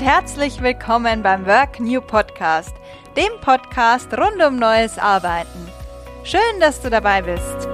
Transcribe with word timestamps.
und 0.00 0.06
herzlich 0.06 0.62
willkommen 0.62 1.22
beim 1.22 1.44
Work 1.44 1.78
New 1.78 2.00
Podcast, 2.00 2.74
dem 3.18 3.38
Podcast 3.42 4.10
rund 4.14 4.42
um 4.42 4.56
neues 4.56 4.96
Arbeiten. 4.96 5.68
Schön, 6.24 6.40
dass 6.58 6.80
du 6.80 6.88
dabei 6.88 7.20
bist. 7.20 7.68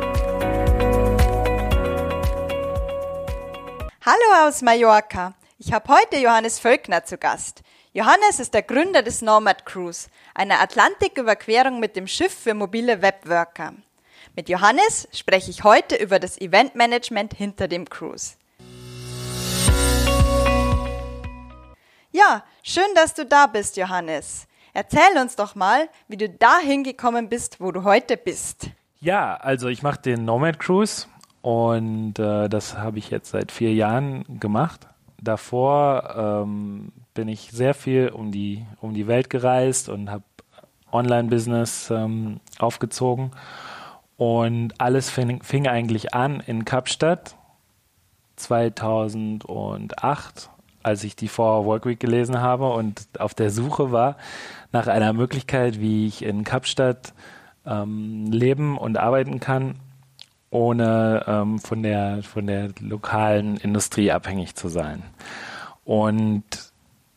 Hallo 4.05 4.49
aus 4.49 4.61
Mallorca. 4.63 5.35
Ich 5.59 5.73
habe 5.73 5.89
heute 5.89 6.17
Johannes 6.17 6.59
Völkner 6.59 7.05
zu 7.05 7.17
Gast. 7.17 7.63
Johannes 7.93 8.41
ist 8.41 8.55
der 8.55 8.63
Gründer 8.63 9.03
des 9.03 9.23
Nomad 9.23 9.65
Cruise, 9.65 10.09
einer 10.35 10.61
Atlantiküberquerung 10.61 11.79
mit 11.79 11.95
dem 11.95 12.09
Schiff 12.09 12.35
für 12.35 12.55
mobile 12.55 13.03
Webworker. 13.03 13.73
Mit 14.35 14.49
Johannes 14.49 15.07
spreche 15.13 15.53
ich 15.53 15.63
heute 15.63 15.95
über 15.95 16.19
das 16.19 16.41
Eventmanagement 16.41 17.35
hinter 17.35 17.69
dem 17.69 17.89
Cruise. 17.89 18.35
Ja, 22.17 22.43
schön, 22.63 22.87
dass 22.95 23.13
du 23.13 23.27
da 23.27 23.47
bist, 23.47 23.77
Johannes. 23.77 24.49
Erzähl 24.73 25.21
uns 25.21 25.37
doch 25.37 25.55
mal, 25.55 25.91
wie 26.09 26.17
du 26.17 26.31
dahin 26.31 26.83
gekommen 26.83 27.29
bist, 27.29 27.61
wo 27.61 27.73
du 27.73 27.85
heute 27.85 28.17
bist. 28.17 28.71
Ja, 29.01 29.35
also 29.35 29.69
ich 29.69 29.83
mache 29.83 30.01
den 30.01 30.25
Nomad 30.25 30.59
Cruise 30.59 31.09
und 31.43 32.19
äh, 32.19 32.49
das 32.49 32.79
habe 32.79 32.99
ich 32.99 33.11
jetzt 33.11 33.33
seit 33.33 33.53
vier 33.53 33.75
Jahren 33.75 34.25
gemacht. 34.41 34.89
Davor 35.21 36.45
ähm, 36.47 36.91
bin 37.13 37.29
ich 37.29 37.51
sehr 37.53 37.75
viel 37.75 38.09
um 38.09 38.33
die, 38.33 38.65
um 38.81 38.95
die 38.95 39.07
Welt 39.07 39.29
gereist 39.29 39.91
und 39.91 40.11
habe 40.11 40.25
Online-Business 40.93 41.91
ähm, 41.91 42.41
aufgezogen. 42.59 43.33
Und 44.17 44.81
alles 44.81 45.11
fing, 45.11 45.43
fing 45.43 45.69
eigentlich 45.69 46.15
an 46.15 46.43
in 46.47 46.65
Kapstadt 46.65 47.37
2008 48.37 50.49
als 50.87 51.03
ich 51.03 51.17
die 51.17 51.27
Four 51.27 51.65
Work 51.65 51.85
Week 51.85 51.99
gelesen 51.99 52.41
habe 52.41 52.69
und 52.71 53.09
auf 53.19 53.35
der 53.35 53.51
Suche 53.51 53.91
war 53.91 54.17
nach 54.71 54.87
einer 54.87 55.13
Möglichkeit, 55.13 55.81
wie 55.81 56.07
ich 56.07 56.23
in 56.23 56.45
Kapstadt 56.45 57.13
ähm, 57.67 58.31
leben 58.31 58.79
und 58.79 58.97
arbeiten 58.97 59.41
kann, 59.41 59.75
ohne 60.51 61.25
ähm, 61.27 61.59
von, 61.59 61.83
der, 61.83 62.23
von 62.23 62.47
der 62.47 62.71
lokalen 62.79 63.57
Industrie 63.57 64.13
abhängig 64.13 64.55
zu 64.55 64.69
sein. 64.69 65.03
Und 65.85 66.45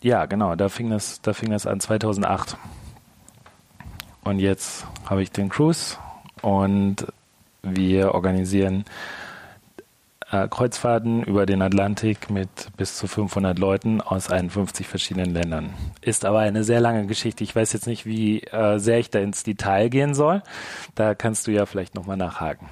ja, 0.01 0.25
genau, 0.25 0.55
da 0.55 0.67
fing 0.69 0.89
das, 0.89 1.21
da 1.21 1.33
fing 1.33 1.51
das 1.51 1.67
an 1.67 1.79
2008. 1.79 2.57
Und 4.23 4.39
jetzt 4.39 4.87
habe 5.05 5.21
ich 5.21 5.31
den 5.31 5.49
Cruise 5.49 5.95
und 6.41 7.05
wir 7.61 8.15
organisieren 8.15 8.85
äh, 10.31 10.47
Kreuzfahrten 10.47 11.23
über 11.23 11.45
den 11.45 11.61
Atlantik 11.61 12.29
mit 12.29 12.49
bis 12.77 12.95
zu 12.95 13.07
500 13.07 13.57
Leuten 13.57 14.01
aus 14.01 14.29
51 14.29 14.87
verschiedenen 14.87 15.33
Ländern. 15.33 15.73
Ist 16.01 16.25
aber 16.25 16.39
eine 16.39 16.63
sehr 16.63 16.79
lange 16.79 17.07
Geschichte. 17.07 17.43
Ich 17.43 17.55
weiß 17.55 17.73
jetzt 17.73 17.87
nicht, 17.87 18.05
wie 18.05 18.41
äh, 18.41 18.79
sehr 18.79 18.99
ich 18.99 19.09
da 19.09 19.19
ins 19.19 19.43
Detail 19.43 19.89
gehen 19.89 20.13
soll. 20.13 20.41
Da 20.95 21.15
kannst 21.15 21.47
du 21.47 21.51
ja 21.51 21.65
vielleicht 21.65 21.95
nochmal 21.95 22.17
nachhaken. 22.17 22.67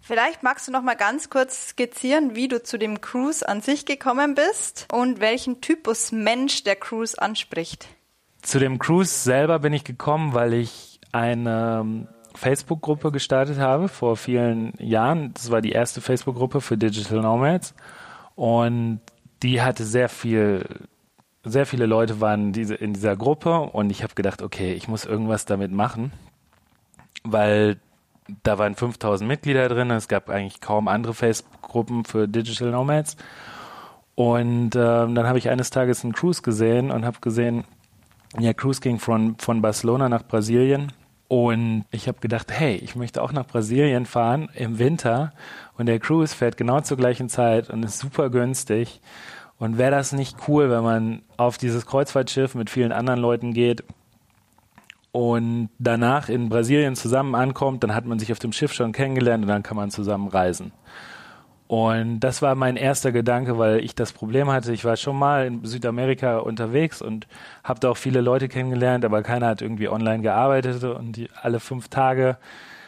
Vielleicht 0.00 0.42
magst 0.42 0.68
du 0.68 0.72
noch 0.72 0.82
mal 0.82 0.96
ganz 0.96 1.30
kurz 1.30 1.68
skizzieren, 1.68 2.34
wie 2.34 2.48
du 2.48 2.62
zu 2.62 2.78
dem 2.78 3.00
Cruise 3.00 3.48
an 3.48 3.62
sich 3.62 3.86
gekommen 3.86 4.34
bist 4.34 4.86
und 4.92 5.20
welchen 5.20 5.62
Typus 5.62 6.12
Mensch 6.12 6.62
der 6.62 6.76
Cruise 6.76 7.20
anspricht. 7.20 7.88
Zu 8.42 8.58
dem 8.58 8.78
Cruise 8.78 9.10
selber 9.10 9.60
bin 9.60 9.72
ich 9.72 9.84
gekommen, 9.84 10.34
weil 10.34 10.52
ich 10.52 11.00
eine 11.12 12.06
Facebook-Gruppe 12.34 13.12
gestartet 13.12 13.58
habe 13.58 13.88
vor 13.88 14.16
vielen 14.16 14.74
Jahren. 14.78 15.32
Das 15.34 15.50
war 15.50 15.60
die 15.60 15.72
erste 15.72 16.00
Facebook-Gruppe 16.00 16.60
für 16.60 16.76
Digital 16.76 17.20
Nomads. 17.20 17.74
Und 18.34 19.00
die 19.42 19.62
hatte 19.62 19.84
sehr 19.84 20.08
viel, 20.08 20.64
sehr 21.44 21.66
viele 21.66 21.86
Leute 21.86 22.20
waren 22.20 22.52
diese, 22.52 22.74
in 22.74 22.92
dieser 22.92 23.16
Gruppe. 23.16 23.60
Und 23.60 23.90
ich 23.90 24.02
habe 24.02 24.14
gedacht, 24.14 24.42
okay, 24.42 24.74
ich 24.74 24.88
muss 24.88 25.04
irgendwas 25.04 25.44
damit 25.44 25.72
machen, 25.72 26.12
weil 27.22 27.78
da 28.42 28.58
waren 28.58 28.74
5000 28.74 29.28
Mitglieder 29.28 29.68
drin, 29.68 29.90
es 29.90 30.08
gab 30.08 30.30
eigentlich 30.30 30.60
kaum 30.60 30.88
andere 30.88 31.14
Facebook-Gruppen 31.14 32.04
für 32.04 32.26
Digital 32.26 32.70
Nomads. 32.70 33.16
Und 34.14 34.76
ähm, 34.76 35.14
dann 35.14 35.26
habe 35.26 35.38
ich 35.38 35.50
eines 35.50 35.70
Tages 35.70 36.04
einen 36.04 36.14
Cruise 36.14 36.42
gesehen 36.42 36.90
und 36.90 37.04
habe 37.04 37.18
gesehen, 37.20 37.64
ja, 38.38 38.52
Cruise 38.52 38.80
ging 38.80 38.98
von, 38.98 39.36
von 39.38 39.60
Barcelona 39.60 40.08
nach 40.08 40.24
Brasilien 40.24 40.92
und 41.34 41.84
ich 41.90 42.06
habe 42.06 42.20
gedacht, 42.20 42.52
hey, 42.52 42.76
ich 42.76 42.94
möchte 42.94 43.20
auch 43.20 43.32
nach 43.32 43.44
Brasilien 43.44 44.06
fahren 44.06 44.48
im 44.54 44.78
Winter 44.78 45.32
und 45.76 45.86
der 45.86 45.98
Cruise 45.98 46.32
fährt 46.32 46.56
genau 46.56 46.80
zur 46.82 46.96
gleichen 46.96 47.28
Zeit 47.28 47.70
und 47.70 47.84
ist 47.84 47.98
super 47.98 48.30
günstig. 48.30 49.00
Und 49.58 49.76
wäre 49.76 49.90
das 49.90 50.12
nicht 50.12 50.36
cool, 50.46 50.70
wenn 50.70 50.84
man 50.84 51.22
auf 51.36 51.58
dieses 51.58 51.86
Kreuzfahrtschiff 51.86 52.54
mit 52.54 52.70
vielen 52.70 52.92
anderen 52.92 53.18
Leuten 53.18 53.52
geht 53.52 53.82
und 55.10 55.70
danach 55.80 56.28
in 56.28 56.50
Brasilien 56.50 56.94
zusammen 56.94 57.34
ankommt, 57.34 57.82
dann 57.82 57.96
hat 57.96 58.06
man 58.06 58.20
sich 58.20 58.30
auf 58.30 58.38
dem 58.38 58.52
Schiff 58.52 58.72
schon 58.72 58.92
kennengelernt 58.92 59.42
und 59.42 59.48
dann 59.48 59.64
kann 59.64 59.76
man 59.76 59.90
zusammen 59.90 60.28
reisen. 60.28 60.70
Und 61.66 62.20
das 62.20 62.42
war 62.42 62.54
mein 62.54 62.76
erster 62.76 63.10
Gedanke, 63.10 63.58
weil 63.58 63.82
ich 63.82 63.94
das 63.94 64.12
Problem 64.12 64.50
hatte, 64.50 64.72
ich 64.72 64.84
war 64.84 64.96
schon 64.96 65.18
mal 65.18 65.46
in 65.46 65.64
Südamerika 65.64 66.38
unterwegs 66.38 67.00
und 67.00 67.26
habe 67.62 67.80
da 67.80 67.90
auch 67.90 67.96
viele 67.96 68.20
Leute 68.20 68.48
kennengelernt, 68.48 69.04
aber 69.04 69.22
keiner 69.22 69.46
hat 69.46 69.62
irgendwie 69.62 69.88
online 69.88 70.22
gearbeitet 70.22 70.84
und 70.84 71.16
die, 71.16 71.30
alle 71.40 71.60
fünf 71.60 71.88
Tage 71.88 72.36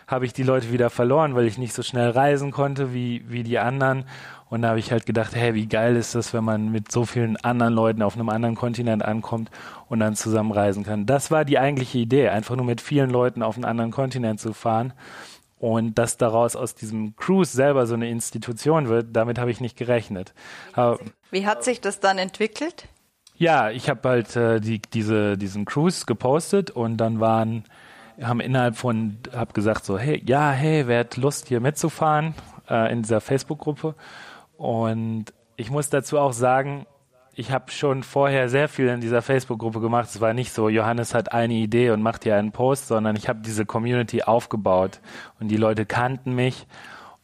habe 0.06 0.24
ich 0.24 0.32
die 0.32 0.42
Leute 0.42 0.70
wieder 0.70 0.90
verloren, 0.90 1.34
weil 1.34 1.46
ich 1.46 1.58
nicht 1.58 1.74
so 1.74 1.82
schnell 1.82 2.10
reisen 2.10 2.52
konnte 2.52 2.94
wie, 2.94 3.24
wie 3.28 3.42
die 3.42 3.58
anderen. 3.58 4.04
Und 4.48 4.62
da 4.62 4.68
habe 4.68 4.78
ich 4.78 4.92
halt 4.92 5.06
gedacht, 5.06 5.34
hey, 5.34 5.54
wie 5.54 5.66
geil 5.66 5.96
ist 5.96 6.14
das, 6.14 6.32
wenn 6.32 6.44
man 6.44 6.70
mit 6.70 6.92
so 6.92 7.04
vielen 7.04 7.36
anderen 7.38 7.74
Leuten 7.74 8.02
auf 8.02 8.14
einem 8.14 8.28
anderen 8.28 8.54
Kontinent 8.54 9.04
ankommt 9.04 9.50
und 9.88 9.98
dann 9.98 10.14
zusammen 10.14 10.52
reisen 10.52 10.84
kann. 10.84 11.06
Das 11.06 11.32
war 11.32 11.44
die 11.44 11.58
eigentliche 11.58 11.98
Idee, 11.98 12.28
einfach 12.28 12.54
nur 12.54 12.64
mit 12.64 12.80
vielen 12.80 13.10
Leuten 13.10 13.42
auf 13.42 13.56
einen 13.56 13.64
anderen 13.64 13.90
Kontinent 13.90 14.38
zu 14.38 14.52
fahren. 14.52 14.92
Und 15.58 15.96
dass 15.96 16.18
daraus 16.18 16.54
aus 16.54 16.74
diesem 16.74 17.16
Cruise 17.16 17.56
selber 17.56 17.86
so 17.86 17.94
eine 17.94 18.10
Institution 18.10 18.88
wird, 18.88 19.08
damit 19.12 19.38
habe 19.38 19.50
ich 19.50 19.60
nicht 19.60 19.76
gerechnet. 19.76 20.34
Wie 21.30 21.46
hat 21.46 21.64
sich 21.64 21.80
das 21.80 21.98
dann 21.98 22.18
entwickelt? 22.18 22.88
Ja, 23.38 23.70
ich 23.70 23.88
habe 23.88 24.08
halt 24.08 24.34
äh, 24.36 24.60
die, 24.60 24.80
diese, 24.80 25.36
diesen 25.36 25.64
Cruise 25.64 26.06
gepostet 26.06 26.70
und 26.70 26.96
dann 26.96 27.20
waren, 27.20 27.64
haben 28.20 28.40
innerhalb 28.40 28.76
von, 28.76 29.18
habe 29.34 29.52
gesagt 29.52 29.84
so, 29.84 29.98
hey, 29.98 30.22
ja, 30.26 30.50
hey, 30.50 30.86
wer 30.86 31.00
hat 31.00 31.16
Lust 31.16 31.48
hier 31.48 31.60
mitzufahren 31.60 32.34
äh, 32.68 32.90
in 32.92 33.02
dieser 33.02 33.20
Facebook-Gruppe? 33.20 33.94
Und 34.56 35.26
ich 35.56 35.70
muss 35.70 35.90
dazu 35.90 36.18
auch 36.18 36.32
sagen, 36.32 36.86
ich 37.38 37.52
habe 37.52 37.70
schon 37.70 38.02
vorher 38.02 38.48
sehr 38.48 38.66
viel 38.66 38.88
in 38.88 39.02
dieser 39.02 39.20
Facebook-Gruppe 39.20 39.80
gemacht. 39.80 40.08
Es 40.08 40.22
war 40.22 40.32
nicht 40.32 40.54
so, 40.54 40.70
Johannes 40.70 41.12
hat 41.12 41.32
eine 41.32 41.52
Idee 41.52 41.90
und 41.90 42.00
macht 42.00 42.24
hier 42.24 42.34
einen 42.34 42.50
Post, 42.50 42.88
sondern 42.88 43.14
ich 43.14 43.28
habe 43.28 43.40
diese 43.44 43.66
Community 43.66 44.22
aufgebaut 44.22 45.00
und 45.38 45.48
die 45.48 45.58
Leute 45.58 45.84
kannten 45.84 46.34
mich. 46.34 46.66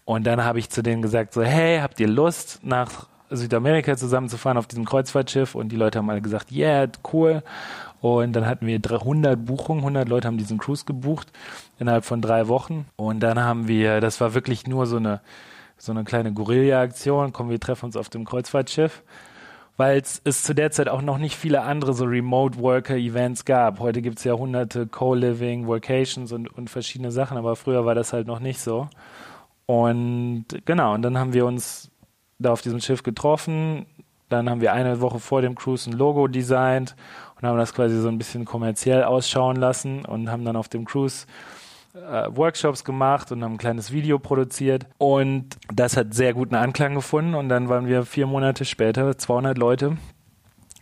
Und 0.04 0.26
dann 0.26 0.44
habe 0.44 0.58
ich 0.58 0.68
zu 0.68 0.82
denen 0.82 1.00
gesagt, 1.00 1.32
so, 1.32 1.42
hey, 1.42 1.78
habt 1.80 1.98
ihr 1.98 2.08
Lust, 2.08 2.60
nach 2.62 3.06
Südamerika 3.30 3.96
zusammenzufahren 3.96 4.58
auf 4.58 4.66
diesem 4.66 4.84
Kreuzfahrtschiff? 4.84 5.54
Und 5.54 5.70
die 5.72 5.76
Leute 5.76 5.98
haben 5.98 6.10
alle 6.10 6.20
gesagt, 6.20 6.52
yeah, 6.52 6.86
cool. 7.14 7.42
Und 8.02 8.34
dann 8.34 8.44
hatten 8.44 8.66
wir 8.66 8.80
300 8.80 9.42
Buchungen, 9.42 9.80
100 9.80 10.10
Leute 10.10 10.28
haben 10.28 10.36
diesen 10.36 10.58
Cruise 10.58 10.84
gebucht 10.84 11.32
innerhalb 11.78 12.04
von 12.04 12.20
drei 12.20 12.48
Wochen. 12.48 12.84
Und 12.96 13.20
dann 13.20 13.40
haben 13.40 13.66
wir, 13.66 14.02
das 14.02 14.20
war 14.20 14.34
wirklich 14.34 14.66
nur 14.66 14.84
so 14.84 14.96
eine, 14.96 15.22
so 15.78 15.90
eine 15.90 16.04
kleine 16.04 16.34
Guerilla-Aktion. 16.34 17.32
Komm, 17.32 17.48
wir 17.48 17.60
treffen 17.60 17.86
uns 17.86 17.96
auf 17.96 18.10
dem 18.10 18.26
Kreuzfahrtschiff 18.26 19.02
weil 19.76 20.02
es 20.24 20.42
zu 20.42 20.54
der 20.54 20.70
Zeit 20.70 20.88
auch 20.88 21.02
noch 21.02 21.18
nicht 21.18 21.36
viele 21.36 21.62
andere 21.62 21.94
so 21.94 22.04
Remote 22.04 22.58
Worker 22.58 22.96
Events 22.96 23.44
gab. 23.44 23.80
Heute 23.80 24.02
gibt 24.02 24.18
es 24.18 24.24
ja 24.24 24.34
hunderte 24.34 24.86
Co-Living, 24.86 25.66
Workations 25.66 26.32
und, 26.32 26.48
und 26.48 26.68
verschiedene 26.68 27.10
Sachen, 27.10 27.36
aber 27.36 27.56
früher 27.56 27.84
war 27.84 27.94
das 27.94 28.12
halt 28.12 28.26
noch 28.26 28.40
nicht 28.40 28.60
so. 28.60 28.88
Und 29.66 30.46
genau, 30.64 30.94
und 30.94 31.02
dann 31.02 31.18
haben 31.18 31.32
wir 31.32 31.46
uns 31.46 31.90
da 32.38 32.52
auf 32.52 32.62
diesem 32.62 32.80
Schiff 32.80 33.02
getroffen. 33.02 33.86
Dann 34.28 34.48
haben 34.50 34.60
wir 34.60 34.72
eine 34.72 35.00
Woche 35.00 35.18
vor 35.18 35.42
dem 35.42 35.54
Cruise 35.54 35.88
ein 35.88 35.94
Logo 35.94 36.26
designt 36.26 36.96
und 37.40 37.48
haben 37.48 37.58
das 37.58 37.74
quasi 37.74 37.98
so 38.00 38.08
ein 38.08 38.18
bisschen 38.18 38.44
kommerziell 38.44 39.04
ausschauen 39.04 39.56
lassen 39.56 40.04
und 40.04 40.30
haben 40.30 40.44
dann 40.44 40.56
auf 40.56 40.68
dem 40.68 40.84
Cruise 40.84 41.26
äh, 41.94 42.28
Workshops 42.34 42.84
gemacht 42.84 43.32
und 43.32 43.44
haben 43.44 43.54
ein 43.54 43.58
kleines 43.58 43.92
Video 43.92 44.18
produziert. 44.18 44.86
Und 44.98 45.56
das 45.72 45.96
hat 45.96 46.14
sehr 46.14 46.34
guten 46.34 46.54
Anklang 46.54 46.94
gefunden. 46.94 47.34
Und 47.34 47.48
dann 47.48 47.68
waren 47.68 47.86
wir 47.86 48.04
vier 48.04 48.26
Monate 48.26 48.64
später 48.64 49.16
200 49.16 49.58
Leute 49.58 49.96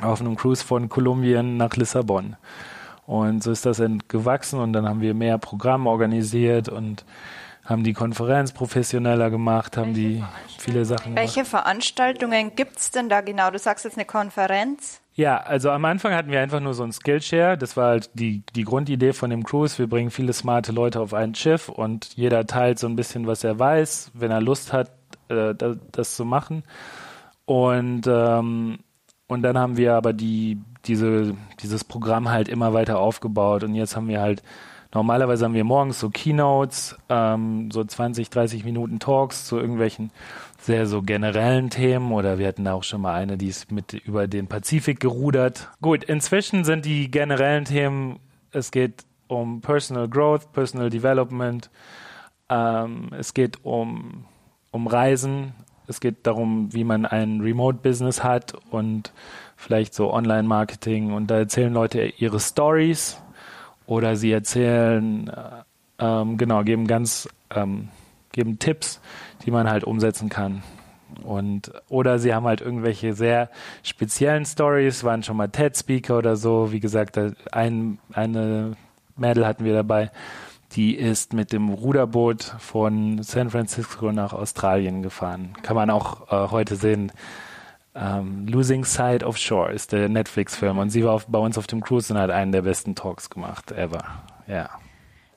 auf 0.01 0.21
einem 0.21 0.37
Cruise 0.37 0.65
von 0.65 0.89
Kolumbien 0.89 1.57
nach 1.57 1.77
Lissabon. 1.77 2.37
Und 3.07 3.43
so 3.43 3.51
ist 3.51 3.67
das 3.67 3.83
gewachsen 4.09 4.61
und 4.61 4.73
dann 4.73 4.89
haben 4.89 5.01
wir 5.01 5.15
mehr 5.15 5.37
Programme 5.37 5.91
organisiert 5.91 6.69
und 6.69 7.05
haben 7.65 7.83
die 7.83 7.93
Konferenz 7.93 8.53
professioneller 8.53 9.31
gemacht, 9.31 9.77
haben 9.77 9.95
die 9.95 10.23
viele 10.59 10.85
Sachen 10.85 11.15
gemacht. 11.15 11.35
Welche 11.35 11.45
Veranstaltungen 11.45 12.55
gibt 12.55 12.79
es 12.79 12.91
denn 12.91 13.09
da 13.09 13.21
genau? 13.21 13.51
Du 13.51 13.59
sagst 13.59 13.85
jetzt 13.85 13.97
eine 13.97 14.05
Konferenz. 14.05 15.01
Ja, 15.21 15.37
also 15.37 15.71
am 15.71 15.85
Anfang 15.85 16.15
hatten 16.15 16.31
wir 16.31 16.41
einfach 16.41 16.61
nur 16.61 16.73
so 16.73 16.83
ein 16.83 16.93
Skillshare. 16.93 17.59
Das 17.59 17.77
war 17.77 17.89
halt 17.89 18.09
die, 18.15 18.43
die 18.57 18.65
Grundidee 18.65 19.13
von 19.13 19.29
dem 19.29 19.45
Cruise. 19.45 19.77
Wir 19.77 19.87
bringen 19.87 20.11
viele 20.11 20.33
smarte 20.33 20.73
Leute 20.73 20.99
auf 20.99 21.13
ein 21.13 21.35
Schiff 21.35 21.69
und 21.69 22.17
jeder 22.17 22.47
teilt 22.47 22.79
so 22.79 22.87
ein 22.87 22.97
bisschen, 22.97 23.27
was 23.27 23.45
er 23.45 23.59
weiß, 23.59 24.13
wenn 24.15 24.31
er 24.31 24.41
Lust 24.41 24.73
hat, 24.73 24.91
äh, 25.29 25.55
das, 25.55 25.77
das, 25.93 26.17
zu 26.17 26.25
machen. 26.25 26.65
Und 27.45 28.07
ähm, 28.07 28.79
Und 29.31 29.43
dann 29.43 29.59
haben 29.59 29.77
wir 29.77 29.95
aber 29.95 30.13
die, 30.15 30.59
diese, 30.87 31.37
dieses 31.61 31.85
Programm 31.85 32.31
halt 32.31 32.49
immer 32.49 32.73
weiter 32.73 32.99
aufgebaut. 32.99 33.63
Und 33.63 33.75
jetzt 33.75 33.97
haben 33.97 34.09
wir 34.09 34.21
halt, 34.23 34.43
normalerweise 34.95 35.45
haben 35.45 35.55
wir 35.55 35.65
morgens 35.65 36.01
so 36.01 36.11
Keynotes, 36.11 36.99
ähm, 37.11 37.71
so 37.71 37.85
20, 37.85 38.31
30 38.31 38.65
Minuten 38.65 38.99
Talks 39.01 39.45
zu 39.45 39.59
irgendwelchen 39.59 40.13
sehr 40.63 40.87
so 40.87 41.03
generellen 41.03 41.71
Themen 41.71 42.13
oder 42.13 42.39
wir 42.39 42.49
hatten 42.49 42.69
auch 42.69 42.83
schon 42.83 43.01
mal 43.01 43.15
eine, 43.15 43.39
die 43.39 43.49
ist 43.49 43.73
mit 43.73 43.95
über 43.95 44.29
den 44.29 44.47
Pazifik 44.47 45.01
gerudert. 45.01 45.71
Gut, 45.81 46.05
inzwischen 46.05 46.65
sind 46.65 46.85
die 46.85 47.11
generellen 47.11 47.65
Themen, 47.65 48.19
es 48.53 48.71
geht 48.71 49.05
um 49.27 49.61
Personal 49.61 50.09
Growth, 50.09 50.53
Personal 50.53 50.91
Development, 50.91 51.71
ähm, 52.49 53.11
es 53.17 53.33
geht 53.33 53.65
um, 53.65 54.25
um 54.71 54.87
Reisen, 54.87 55.55
es 55.87 56.01
geht 56.01 56.27
darum, 56.27 56.73
wie 56.73 56.85
man 56.85 57.05
ein 57.07 57.41
Remote-Business 57.41 58.23
hat 58.23 58.55
und 58.71 59.13
vielleicht 59.57 59.93
so 59.93 60.13
Online-Marketing. 60.13 61.13
Und 61.13 61.29
da 61.29 61.39
erzählen 61.39 61.73
Leute 61.73 62.13
ihre 62.17 62.39
Stories 62.39 63.21
oder 63.87 64.15
sie 64.15 64.31
erzählen, 64.31 65.29
äh, 65.29 65.65
ähm, 65.99 66.37
genau, 66.37 66.63
geben 66.63 66.87
ganz, 66.87 67.29
ähm, 67.53 67.89
geben 68.31 68.61
Tipps, 68.61 69.01
die 69.45 69.51
man 69.51 69.71
halt 69.71 69.85
umsetzen 69.85 70.29
kann. 70.29 70.63
Und, 71.25 71.73
oder 71.89 72.19
sie 72.19 72.35
haben 72.35 72.47
halt 72.47 72.61
irgendwelche 72.61 73.15
sehr 73.15 73.51
speziellen 73.83 74.45
Stories, 74.45 75.05
waren 75.05 75.23
schon 75.23 75.37
mal 75.37 75.49
TED-Speaker 75.49 76.19
oder 76.19 76.37
so. 76.37 76.73
Wie 76.73 76.81
gesagt, 76.81 77.19
ein, 77.53 77.99
eine 78.13 78.77
Mädel 79.17 79.47
hatten 79.47 79.65
wir 79.65 79.75
dabei, 79.75 80.11
die 80.73 80.95
ist 80.95 81.33
mit 81.33 81.53
dem 81.53 81.69
Ruderboot 81.69 82.43
von 82.59 83.23
San 83.23 83.51
Francisco 83.51 84.13
nach 84.13 84.33
Australien 84.33 85.03
gefahren. 85.03 85.55
Kann 85.63 85.77
man 85.77 85.91
auch 85.91 86.31
äh, 86.31 86.51
heute 86.51 86.77
sehen. 86.77 87.13
Ähm, 87.95 88.47
Losing 88.47 88.85
Sight 88.85 89.25
of 89.25 89.37
Shore 89.37 89.73
ist 89.73 89.93
der 89.93 90.09
Netflix-Film 90.09 90.79
und 90.79 90.91
sie 90.91 91.05
war 91.05 91.13
auf, 91.13 91.27
bei 91.27 91.41
uns 91.41 91.59
auf 91.59 91.67
dem 91.67 91.81
Cruise 91.81 92.13
und 92.13 92.21
hat 92.21 92.31
einen 92.31 92.53
der 92.53 92.63
besten 92.63 92.95
Talks 92.95 93.31
gemacht 93.31 93.73
ever. 93.73 94.05
Ja. 94.47 94.71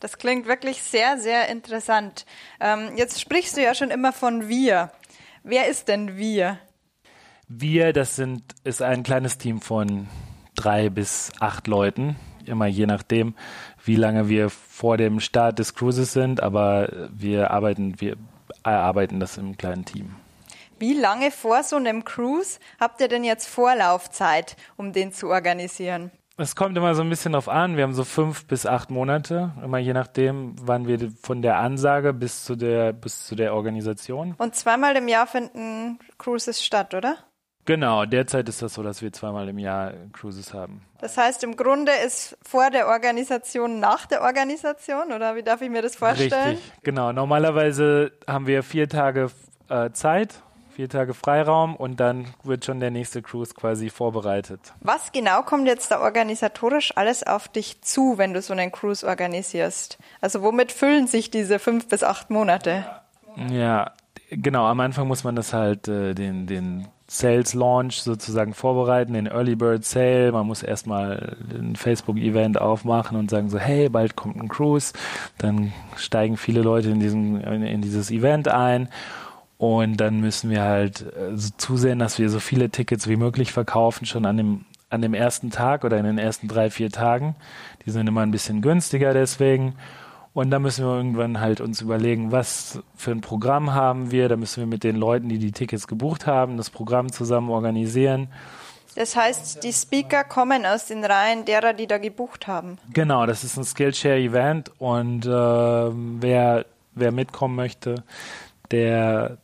Das 0.03 0.17
klingt 0.17 0.47
wirklich 0.47 0.83
sehr, 0.83 1.17
sehr 1.17 1.47
interessant. 1.47 2.25
Ähm, 2.59 2.91
jetzt 2.97 3.21
sprichst 3.21 3.55
du 3.55 3.63
ja 3.63 3.73
schon 3.73 3.89
immer 3.89 4.11
von 4.11 4.49
wir. 4.49 4.91
Wer 5.43 5.69
ist 5.69 5.87
denn 5.87 6.17
wir? 6.17 6.59
Wir, 7.47 7.93
das 7.93 8.17
sind, 8.17 8.43
ist 8.65 8.81
ein 8.81 9.03
kleines 9.03 9.37
Team 9.37 9.61
von 9.61 10.09
drei 10.55 10.89
bis 10.89 11.31
acht 11.39 11.67
Leuten, 11.67 12.17
immer 12.45 12.65
je 12.65 12.85
nachdem, 12.85 13.33
wie 13.85 13.95
lange 13.95 14.27
wir 14.27 14.49
vor 14.49 14.97
dem 14.97 15.21
Start 15.21 15.57
des 15.57 15.73
Cruises 15.73 16.11
sind, 16.11 16.43
aber 16.43 17.07
wir 17.09 17.51
arbeiten, 17.51 18.01
wir 18.01 18.17
erarbeiten 18.65 19.21
das 19.21 19.37
im 19.37 19.55
kleinen 19.55 19.85
Team. 19.85 20.15
Wie 20.79 20.95
lange 20.95 21.31
vor 21.31 21.63
so 21.63 21.77
einem 21.77 22.03
Cruise 22.03 22.59
habt 22.77 22.99
ihr 22.99 23.07
denn 23.07 23.23
jetzt 23.23 23.47
Vorlaufzeit, 23.47 24.57
um 24.75 24.91
den 24.91 25.13
zu 25.13 25.29
organisieren? 25.29 26.11
Es 26.35 26.55
kommt 26.55 26.75
immer 26.75 26.95
so 26.95 27.03
ein 27.03 27.09
bisschen 27.09 27.33
drauf 27.33 27.47
an. 27.47 27.77
Wir 27.77 27.83
haben 27.83 27.93
so 27.93 28.03
fünf 28.03 28.47
bis 28.47 28.65
acht 28.65 28.89
Monate, 28.89 29.51
immer 29.63 29.77
je 29.77 29.93
nachdem, 29.93 30.55
wann 30.59 30.87
wir 30.87 31.11
von 31.21 31.43
der 31.43 31.57
Ansage 31.57 32.11
bis 32.11 32.43
zu 32.43 32.55
der, 32.55 32.91
bis 32.91 33.27
zu 33.27 33.35
der 33.35 33.53
Organisation. 33.53 34.33
Und 34.39 34.55
zweimal 34.55 34.95
im 34.95 35.07
Jahr 35.07 35.27
finden 35.27 35.99
Cruises 36.17 36.63
statt, 36.65 36.95
oder? 36.95 37.17
Genau, 37.65 38.05
derzeit 38.05 38.49
ist 38.49 38.61
das 38.61 38.73
so, 38.73 38.83
dass 38.83 39.01
wir 39.01 39.13
zweimal 39.13 39.47
im 39.47 39.59
Jahr 39.59 39.93
Cruises 40.11 40.53
haben. 40.53 40.81
Das 40.99 41.17
heißt, 41.17 41.43
im 41.43 41.55
Grunde 41.55 41.91
ist 42.05 42.35
vor 42.41 42.71
der 42.71 42.87
Organisation 42.87 43.79
nach 43.79 44.05
der 44.05 44.21
Organisation, 44.21 45.13
oder 45.13 45.35
wie 45.35 45.43
darf 45.43 45.61
ich 45.61 45.69
mir 45.69 45.81
das 45.81 45.95
vorstellen? 45.95 46.57
Richtig, 46.57 46.73
genau. 46.81 47.13
Normalerweise 47.13 48.11
haben 48.27 48.47
wir 48.47 48.63
vier 48.63 48.89
Tage 48.89 49.29
äh, 49.69 49.91
Zeit, 49.91 50.41
vier 50.75 50.89
Tage 50.89 51.13
Freiraum 51.13 51.75
und 51.75 51.99
dann 51.99 52.25
wird 52.43 52.65
schon 52.65 52.79
der 52.79 52.91
nächste 52.91 53.21
Cruise 53.21 53.53
quasi 53.53 53.89
vorbereitet. 53.89 54.59
Was 54.81 55.11
genau 55.11 55.43
kommt 55.43 55.67
jetzt 55.67 55.91
da 55.91 56.01
organisatorisch 56.01 56.95
alles 56.97 57.25
auf 57.25 57.47
dich 57.47 57.81
zu, 57.81 58.17
wenn 58.17 58.33
du 58.33 58.41
so 58.41 58.53
einen 58.53 58.71
Cruise 58.71 59.07
organisierst? 59.07 59.97
Also 60.21 60.41
womit 60.41 60.71
füllen 60.71 61.07
sich 61.07 61.29
diese 61.29 61.59
fünf 61.59 61.87
bis 61.87 62.03
acht 62.03 62.29
Monate? 62.29 62.85
Ja, 63.49 63.91
genau. 64.29 64.65
Am 64.65 64.79
Anfang 64.79 65.07
muss 65.07 65.23
man 65.23 65.35
das 65.35 65.53
halt 65.53 65.87
äh, 65.87 66.13
den, 66.13 66.47
den 66.47 66.87
Sales 67.07 67.53
Launch 67.53 68.01
sozusagen 68.01 68.53
vorbereiten, 68.53 69.13
den 69.13 69.27
Early 69.27 69.55
Bird 69.55 69.85
Sale. 69.85 70.31
Man 70.31 70.47
muss 70.47 70.63
erstmal 70.63 71.37
ein 71.51 71.75
Facebook-Event 71.75 72.59
aufmachen 72.59 73.17
und 73.17 73.29
sagen 73.29 73.49
so, 73.49 73.59
hey, 73.59 73.89
bald 73.89 74.15
kommt 74.15 74.37
ein 74.37 74.47
Cruise. 74.47 74.93
Dann 75.37 75.73
steigen 75.95 76.37
viele 76.37 76.61
Leute 76.61 76.89
in, 76.89 76.99
diesen, 76.99 77.41
in 77.41 77.81
dieses 77.81 78.09
Event 78.09 78.47
ein. 78.47 78.89
Und 79.63 79.95
dann 79.95 80.19
müssen 80.19 80.49
wir 80.49 80.63
halt 80.63 81.05
äh, 81.15 81.37
so 81.37 81.51
zusehen, 81.55 81.97
dass 81.97 82.19
wir 82.19 82.29
so 82.29 82.41
viele 82.41 82.69
Tickets 82.69 83.07
wie 83.07 83.15
möglich 83.15 83.53
verkaufen, 83.53 84.05
schon 84.05 84.25
an 84.25 84.35
dem, 84.35 84.65
an 84.89 85.01
dem 85.01 85.13
ersten 85.13 85.51
Tag 85.51 85.85
oder 85.85 85.97
in 85.97 86.03
den 86.03 86.17
ersten 86.17 86.49
drei, 86.49 86.69
vier 86.69 86.89
Tagen. 86.89 87.37
Die 87.85 87.91
sind 87.91 88.05
immer 88.07 88.23
ein 88.23 88.31
bisschen 88.31 88.61
günstiger 88.61 89.13
deswegen. 89.13 89.75
Und 90.33 90.51
da 90.51 90.59
müssen 90.59 90.83
wir 90.83 90.93
irgendwann 90.93 91.39
halt 91.39 91.61
uns 91.61 91.79
überlegen, 91.79 92.33
was 92.33 92.83
für 92.97 93.11
ein 93.11 93.21
Programm 93.21 93.73
haben 93.73 94.11
wir. 94.11 94.27
Da 94.27 94.35
müssen 94.35 94.59
wir 94.59 94.67
mit 94.67 94.83
den 94.83 94.97
Leuten, 94.97 95.29
die 95.29 95.39
die 95.39 95.53
Tickets 95.53 95.87
gebucht 95.87 96.27
haben, 96.27 96.57
das 96.57 96.69
Programm 96.69 97.09
zusammen 97.09 97.49
organisieren. 97.49 98.27
Das 98.97 99.15
heißt, 99.15 99.63
die 99.63 99.71
Speaker 99.71 100.25
kommen 100.25 100.65
aus 100.65 100.87
den 100.87 101.05
Reihen 101.05 101.45
derer, 101.45 101.71
die 101.71 101.87
da 101.87 101.99
gebucht 101.99 102.47
haben. 102.47 102.79
Genau, 102.91 103.25
das 103.25 103.45
ist 103.45 103.55
ein 103.55 103.63
Skillshare-Event 103.63 104.73
und 104.77 105.25
äh, 105.25 105.29
wer, 105.29 106.65
wer 106.95 107.11
mitkommen 107.13 107.55
möchte, 107.55 108.03
der 108.69 109.37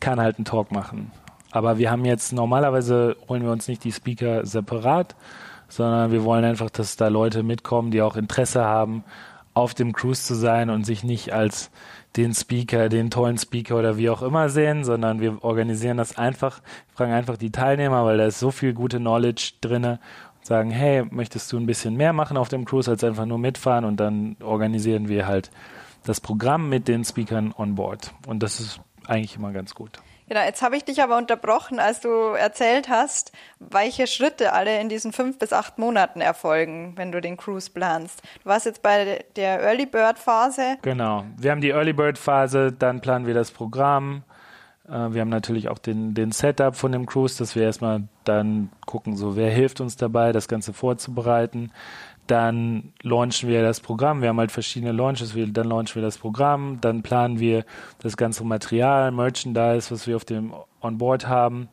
kann 0.00 0.20
halt 0.20 0.36
einen 0.36 0.44
Talk 0.44 0.72
machen. 0.72 1.10
Aber 1.50 1.78
wir 1.78 1.90
haben 1.90 2.04
jetzt 2.04 2.32
normalerweise 2.32 3.16
holen 3.28 3.42
wir 3.42 3.52
uns 3.52 3.68
nicht 3.68 3.84
die 3.84 3.92
Speaker 3.92 4.44
separat, 4.44 5.16
sondern 5.68 6.10
wir 6.12 6.24
wollen 6.24 6.44
einfach, 6.44 6.70
dass 6.70 6.96
da 6.96 7.08
Leute 7.08 7.42
mitkommen, 7.42 7.90
die 7.90 8.02
auch 8.02 8.16
Interesse 8.16 8.64
haben 8.64 9.04
auf 9.54 9.74
dem 9.74 9.92
Cruise 9.92 10.22
zu 10.22 10.34
sein 10.34 10.70
und 10.70 10.84
sich 10.84 11.02
nicht 11.04 11.32
als 11.32 11.70
den 12.16 12.32
Speaker, 12.32 12.88
den 12.88 13.10
tollen 13.10 13.38
Speaker 13.38 13.76
oder 13.76 13.96
wie 13.96 14.08
auch 14.08 14.22
immer 14.22 14.48
sehen, 14.48 14.84
sondern 14.84 15.20
wir 15.20 15.42
organisieren 15.42 15.96
das 15.96 16.16
einfach, 16.16 16.60
fragen 16.94 17.12
einfach 17.12 17.36
die 17.36 17.50
Teilnehmer, 17.50 18.04
weil 18.04 18.18
da 18.18 18.26
ist 18.26 18.38
so 18.38 18.50
viel 18.50 18.72
gute 18.72 18.98
Knowledge 18.98 19.54
drinne 19.60 20.00
und 20.36 20.46
sagen, 20.46 20.70
hey, 20.70 21.04
möchtest 21.10 21.52
du 21.52 21.58
ein 21.58 21.66
bisschen 21.66 21.96
mehr 21.96 22.12
machen 22.12 22.36
auf 22.36 22.48
dem 22.48 22.64
Cruise 22.64 22.90
als 22.90 23.04
einfach 23.04 23.26
nur 23.26 23.38
mitfahren 23.38 23.84
und 23.84 23.98
dann 23.98 24.36
organisieren 24.42 25.08
wir 25.08 25.26
halt 25.26 25.50
das 26.04 26.20
Programm 26.20 26.68
mit 26.68 26.88
den 26.88 27.04
Speakern 27.04 27.52
on 27.56 27.74
board 27.74 28.14
und 28.26 28.42
das 28.42 28.60
ist 28.60 28.80
eigentlich 29.08 29.36
immer 29.36 29.52
ganz 29.52 29.74
gut. 29.74 30.00
Genau, 30.28 30.42
jetzt 30.42 30.60
habe 30.60 30.76
ich 30.76 30.84
dich 30.84 31.02
aber 31.02 31.16
unterbrochen, 31.16 31.78
als 31.78 32.00
du 32.00 32.08
erzählt 32.08 32.90
hast, 32.90 33.32
welche 33.60 34.06
Schritte 34.06 34.52
alle 34.52 34.78
in 34.78 34.90
diesen 34.90 35.12
fünf 35.12 35.38
bis 35.38 35.54
acht 35.54 35.78
Monaten 35.78 36.20
erfolgen, 36.20 36.92
wenn 36.96 37.12
du 37.12 37.20
den 37.22 37.38
Cruise 37.38 37.70
planst. 37.70 38.22
Du 38.42 38.50
warst 38.50 38.66
jetzt 38.66 38.82
bei 38.82 39.24
der 39.36 39.62
Early 39.62 39.86
Bird 39.86 40.18
Phase. 40.18 40.76
Genau, 40.82 41.24
wir 41.38 41.50
haben 41.50 41.62
die 41.62 41.70
Early 41.70 41.94
Bird 41.94 42.18
Phase, 42.18 42.72
dann 42.72 43.00
planen 43.00 43.26
wir 43.26 43.32
das 43.32 43.50
Programm. 43.50 44.22
Äh, 44.86 45.12
wir 45.12 45.22
haben 45.22 45.30
natürlich 45.30 45.70
auch 45.70 45.78
den, 45.78 46.12
den 46.12 46.32
Setup 46.32 46.76
von 46.76 46.92
dem 46.92 47.06
Cruise, 47.06 47.38
dass 47.38 47.54
wir 47.54 47.62
erstmal 47.62 48.02
dann 48.24 48.70
gucken, 48.84 49.16
so 49.16 49.34
wer 49.34 49.50
hilft 49.50 49.80
uns 49.80 49.96
dabei, 49.96 50.32
das 50.32 50.46
Ganze 50.46 50.74
vorzubereiten. 50.74 51.72
Dann 52.28 52.92
launchen 53.02 53.48
wir 53.48 53.62
das 53.62 53.80
Programm. 53.80 54.22
Wir 54.22 54.28
haben 54.28 54.38
halt 54.38 54.52
verschiedene 54.52 54.92
Launches. 54.92 55.34
Dann 55.34 55.68
launchen 55.68 55.96
wir 55.96 56.02
das 56.02 56.18
Programm. 56.18 56.78
Dann 56.80 57.02
planen 57.02 57.40
wir 57.40 57.64
das 58.00 58.16
ganze 58.16 58.44
Material, 58.44 59.10
Merchandise, 59.10 59.90
was 59.90 60.06
wir 60.06 60.14
auf 60.14 60.24
dem 60.24 60.52
Onboard 60.80 61.26
haben. 61.26 61.68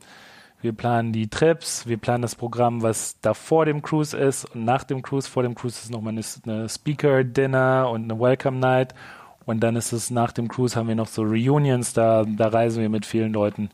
Wir 0.62 0.72
planen 0.72 1.12
die 1.12 1.28
Trips. 1.28 1.86
Wir 1.86 1.98
planen 1.98 2.22
das 2.22 2.34
Programm, 2.34 2.82
was 2.82 3.20
da 3.20 3.34
vor 3.34 3.66
dem 3.66 3.82
Cruise 3.82 4.16
ist 4.16 4.46
und 4.46 4.64
nach 4.64 4.82
dem 4.82 5.02
Cruise. 5.02 5.30
Vor 5.30 5.42
dem 5.42 5.54
Cruise 5.54 5.78
ist 5.82 5.90
nochmal 5.90 6.14
eine, 6.14 6.22
eine 6.44 6.68
Speaker-Dinner 6.68 7.90
und 7.90 8.04
eine 8.10 8.18
Welcome-Night. 8.18 8.94
Und 9.44 9.60
dann 9.60 9.76
ist 9.76 9.92
es 9.92 10.10
nach 10.10 10.32
dem 10.32 10.48
Cruise 10.48 10.74
haben 10.74 10.88
wir 10.88 10.96
noch 10.96 11.06
so 11.06 11.22
Reunions. 11.22 11.92
Da, 11.92 12.24
da 12.24 12.48
reisen 12.48 12.80
wir 12.80 12.88
mit 12.88 13.06
vielen 13.06 13.32
Leuten 13.32 13.70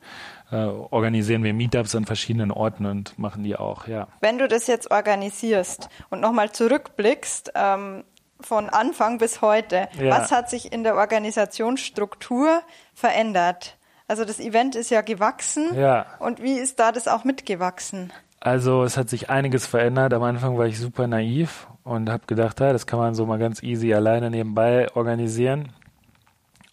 äh, 0.52 0.56
organisieren 0.90 1.42
wir 1.42 1.54
Meetups 1.54 1.94
an 1.94 2.04
verschiedenen 2.04 2.50
Orten 2.50 2.86
und 2.86 3.18
machen 3.18 3.42
die 3.42 3.56
auch, 3.56 3.88
ja. 3.88 4.06
Wenn 4.20 4.38
du 4.38 4.46
das 4.46 4.66
jetzt 4.66 4.90
organisierst 4.90 5.88
und 6.10 6.20
nochmal 6.20 6.52
zurückblickst, 6.52 7.52
ähm, 7.54 8.04
von 8.40 8.68
Anfang 8.68 9.18
bis 9.18 9.40
heute, 9.40 9.88
ja. 9.98 10.10
was 10.10 10.32
hat 10.32 10.50
sich 10.50 10.72
in 10.72 10.82
der 10.82 10.96
Organisationsstruktur 10.96 12.62
verändert? 12.92 13.78
Also 14.08 14.24
das 14.24 14.40
Event 14.40 14.74
ist 14.74 14.90
ja 14.90 15.00
gewachsen. 15.00 15.74
Ja. 15.74 16.06
Und 16.18 16.42
wie 16.42 16.58
ist 16.58 16.78
da 16.78 16.92
das 16.92 17.08
auch 17.08 17.24
mitgewachsen? 17.24 18.12
Also 18.40 18.82
es 18.82 18.96
hat 18.96 19.08
sich 19.08 19.30
einiges 19.30 19.66
verändert. 19.66 20.12
Am 20.12 20.22
Anfang 20.22 20.58
war 20.58 20.66
ich 20.66 20.78
super 20.78 21.06
naiv 21.06 21.68
und 21.84 22.10
habe 22.10 22.26
gedacht, 22.26 22.58
ja, 22.60 22.72
das 22.72 22.86
kann 22.86 22.98
man 22.98 23.14
so 23.14 23.24
mal 23.24 23.38
ganz 23.38 23.62
easy 23.62 23.94
alleine 23.94 24.30
nebenbei 24.30 24.92
organisieren. 24.94 25.72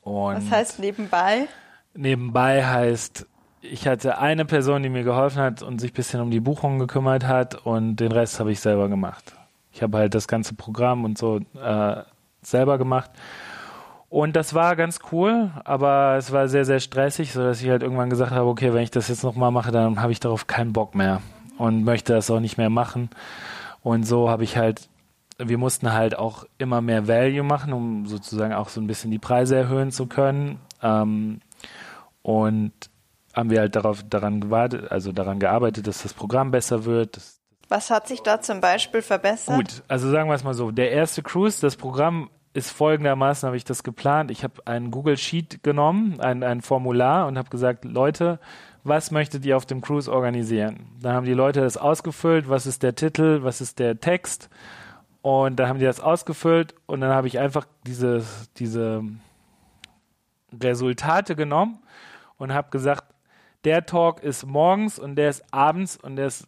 Und 0.02 0.38
Was 0.38 0.52
heißt 0.52 0.80
nebenbei? 0.80 1.48
Nebenbei 1.94 2.66
heißt, 2.66 3.28
ich 3.62 3.88
hatte 3.88 4.18
eine 4.18 4.46
Person, 4.46 4.84
die 4.84 4.90
mir 4.90 5.04
geholfen 5.04 5.42
hat 5.42 5.62
und 5.62 5.80
sich 5.80 5.92
ein 5.92 5.96
bisschen 5.96 6.22
um 6.22 6.32
die 6.32 6.40
Buchung 6.40 6.80
gekümmert 6.80 7.28
hat 7.28 7.56
und 7.66 7.98
den 7.98 8.12
Rest 8.12 8.40
habe 8.40 8.52
ich 8.52 8.60
selber 8.60 8.90
gemacht. 8.90 9.34
Ich 9.72 9.84
habe 9.84 9.98
halt 9.98 10.16
das 10.16 10.28
ganze 10.28 10.56
Programm 10.56 11.06
und 11.06 11.18
so 11.18 11.40
äh, 11.62 11.96
selber 12.42 12.78
gemacht. 12.78 13.12
Und 14.10 14.36
das 14.36 14.56
war 14.56 14.76
ganz 14.76 15.00
cool, 15.12 15.52
aber 15.66 16.16
es 16.18 16.32
war 16.32 16.48
sehr, 16.48 16.66
sehr 16.66 16.80
stressig, 16.80 17.32
sodass 17.32 17.62
ich 17.62 17.70
halt 17.70 17.84
irgendwann 17.84 18.10
gesagt 18.10 18.32
habe, 18.32 18.50
okay, 18.50 18.74
wenn 18.74 18.82
ich 18.82 18.92
das 18.92 19.08
jetzt 19.08 19.24
nochmal 19.24 19.52
mache, 19.52 19.72
dann 19.72 20.02
habe 20.02 20.12
ich 20.12 20.20
darauf 20.20 20.48
keinen 20.48 20.74
Bock 20.74 20.96
mehr 20.96 21.22
und 21.60 21.84
möchte 21.84 22.14
das 22.14 22.32
auch 22.32 22.40
nicht 22.40 22.58
mehr 22.58 22.72
machen. 22.72 23.10
Und 23.84 24.08
so 24.08 24.30
habe 24.30 24.44
ich 24.44 24.58
halt, 24.58 24.90
wir 25.38 25.60
mussten 25.60 25.94
halt 25.94 26.18
auch 26.18 26.46
immer 26.58 26.82
mehr 26.82 27.08
Value 27.08 27.44
machen, 27.44 27.72
um 27.72 28.08
sozusagen 28.08 28.54
auch 28.54 28.70
so 28.70 28.82
ein 28.82 28.88
bisschen 28.88 29.12
die 29.12 29.20
Preise 29.20 29.56
erhöhen 29.56 29.92
zu 29.92 30.08
können. 30.08 30.60
Ähm, 30.82 31.42
und 32.24 32.74
haben 33.34 33.50
wir 33.50 33.60
halt 33.60 33.76
darauf, 33.76 34.04
daran 34.08 34.42
gewartet, 34.42 34.92
also 34.92 35.12
daran 35.12 35.40
gearbeitet, 35.40 35.88
dass 35.88 36.04
das 36.04 36.14
Programm 36.14 36.52
besser 36.52 36.86
wird. 36.86 37.20
Was 37.68 37.92
hat 37.92 38.08
sich 38.08 38.22
da 38.22 38.42
zum 38.42 38.62
Beispiel 38.62 39.02
verbessert? 39.02 39.56
Gut, 39.56 39.84
also 39.88 40.10
sagen 40.10 40.30
wir 40.30 40.36
es 40.36 40.44
mal 40.44 40.54
so, 40.54 40.72
der 40.72 40.92
erste 40.92 41.22
Cruise, 41.22 41.62
das 41.62 41.76
Programm 41.76 42.30
ist 42.54 42.72
folgendermaßen, 42.72 43.46
habe 43.46 43.58
ich 43.58 43.64
das 43.64 43.84
geplant. 43.84 44.32
Ich 44.32 44.44
habe 44.44 44.66
ein 44.66 44.90
Google 44.90 45.18
Sheet 45.18 45.64
genommen, 45.64 46.20
ein, 46.20 46.44
ein 46.44 46.62
Formular 46.62 47.28
und 47.28 47.38
habe 47.38 47.50
gesagt, 47.50 47.86
Leute, 47.86 48.40
was 48.84 49.12
möchtet 49.12 49.46
ihr 49.46 49.56
auf 49.56 49.68
dem 49.68 49.82
Cruise 49.82 50.12
organisieren? 50.12 50.88
Dann 51.00 51.14
haben 51.14 51.26
die 51.26 51.34
Leute 51.34 51.62
das 51.62 51.78
ausgefüllt, 51.78 52.50
was 52.50 52.66
ist 52.66 52.82
der 52.82 52.96
Titel, 52.96 53.44
was 53.44 53.62
ist 53.62 53.78
der 53.78 54.00
Text 54.00 54.50
und 55.22 55.58
dann 55.58 55.68
haben 55.68 55.80
die 55.80 55.86
das 55.86 56.00
ausgefüllt 56.00 56.74
und 56.86 57.02
dann 57.02 57.12
habe 57.12 57.28
ich 57.28 57.40
einfach 57.40 57.66
diese, 57.86 58.24
diese 58.58 59.04
Resultate 60.58 61.36
genommen 61.36 61.80
und 62.38 62.54
habe 62.54 62.70
gesagt, 62.72 63.06
der 63.64 63.86
Talk 63.86 64.24
ist 64.24 64.46
morgens 64.46 65.00
und 65.00 65.16
der 65.16 65.30
ist 65.30 65.44
abends 65.52 65.98
und 65.98 66.16
der 66.16 66.28
ist 66.28 66.48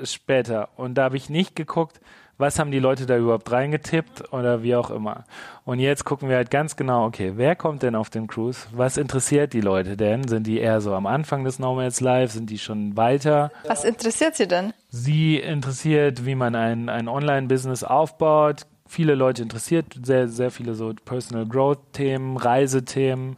äh, 0.00 0.06
später. 0.06 0.68
Und 0.76 0.94
da 0.94 1.04
habe 1.04 1.16
ich 1.16 1.28
nicht 1.28 1.56
geguckt, 1.56 2.00
was 2.36 2.58
haben 2.58 2.70
die 2.70 2.80
Leute 2.80 3.06
da 3.06 3.16
überhaupt 3.16 3.50
reingetippt 3.52 4.32
oder 4.32 4.62
wie 4.62 4.74
auch 4.74 4.90
immer. 4.90 5.24
Und 5.64 5.78
jetzt 5.78 6.04
gucken 6.04 6.28
wir 6.28 6.36
halt 6.36 6.50
ganz 6.50 6.74
genau, 6.76 7.06
okay, 7.06 7.34
wer 7.36 7.54
kommt 7.54 7.82
denn 7.82 7.94
auf 7.94 8.10
den 8.10 8.26
Cruise? 8.26 8.66
Was 8.72 8.96
interessiert 8.96 9.52
die 9.52 9.60
Leute 9.60 9.96
denn? 9.96 10.26
Sind 10.26 10.46
die 10.46 10.58
eher 10.58 10.80
so 10.80 10.94
am 10.94 11.06
Anfang 11.06 11.44
des 11.44 11.58
Nomads 11.58 12.00
Live? 12.00 12.32
Sind 12.32 12.50
die 12.50 12.58
schon 12.58 12.96
weiter? 12.96 13.52
Was 13.66 13.84
interessiert 13.84 14.34
sie 14.34 14.48
denn? 14.48 14.72
Sie 14.88 15.36
interessiert, 15.36 16.26
wie 16.26 16.34
man 16.34 16.56
ein, 16.56 16.88
ein 16.88 17.08
Online-Business 17.08 17.84
aufbaut. 17.84 18.66
Viele 18.86 19.14
Leute 19.14 19.42
interessiert, 19.42 19.86
sehr, 20.02 20.28
sehr 20.28 20.50
viele 20.50 20.74
so 20.74 20.92
Personal 21.04 21.46
Growth-Themen, 21.46 22.36
Reisethemen. 22.36 23.36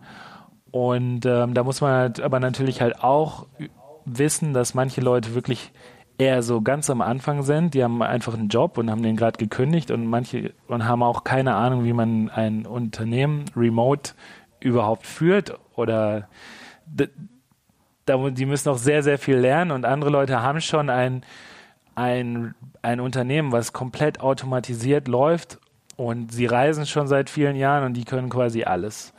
Und 0.77 1.25
ähm, 1.25 1.55
da 1.55 1.65
muss 1.65 1.81
man 1.81 1.93
halt 1.93 2.21
aber 2.21 2.39
natürlich 2.39 2.83
halt 2.83 3.03
auch 3.03 3.47
wissen, 4.05 4.53
dass 4.53 4.75
manche 4.75 5.01
Leute 5.01 5.35
wirklich 5.35 5.73
eher 6.19 6.43
so 6.43 6.61
ganz 6.61 6.91
am 6.91 7.01
Anfang 7.01 7.45
sind. 7.45 7.73
Die 7.73 7.83
haben 7.83 8.03
einfach 8.03 8.35
einen 8.35 8.49
Job 8.49 8.77
und 8.77 8.91
haben 8.91 9.03
den 9.03 9.17
gerade 9.17 9.39
gekündigt 9.39 9.91
und 9.91 10.05
manche 10.05 10.53
und 10.69 10.85
haben 10.85 11.03
auch 11.03 11.25
keine 11.25 11.55
Ahnung, 11.55 11.85
wie 11.85 11.95
man 11.95 12.29
ein 12.29 12.67
Unternehmen 12.67 13.47
remote 13.57 14.13
überhaupt 14.61 15.07
führt 15.07 15.59
oder 15.77 16.29
die 18.07 18.45
müssen 18.45 18.69
auch 18.69 18.77
sehr, 18.77 19.03
sehr 19.03 19.17
viel 19.17 19.37
lernen 19.37 19.71
und 19.71 19.87
andere 19.87 20.11
Leute 20.11 20.43
haben 20.43 20.61
schon 20.61 20.91
ein, 20.91 21.23
ein, 21.95 22.55
ein 22.83 23.01
Unternehmen, 23.01 23.51
was 23.51 23.73
komplett 23.73 24.21
automatisiert 24.21 25.09
läuft 25.09 25.59
und 25.97 26.33
sie 26.33 26.45
reisen 26.45 26.85
schon 26.85 27.07
seit 27.09 27.31
vielen 27.31 27.57
Jahren 27.57 27.85
und 27.85 27.95
die 27.95 28.05
können 28.05 28.29
quasi 28.29 28.65
alles. 28.65 29.15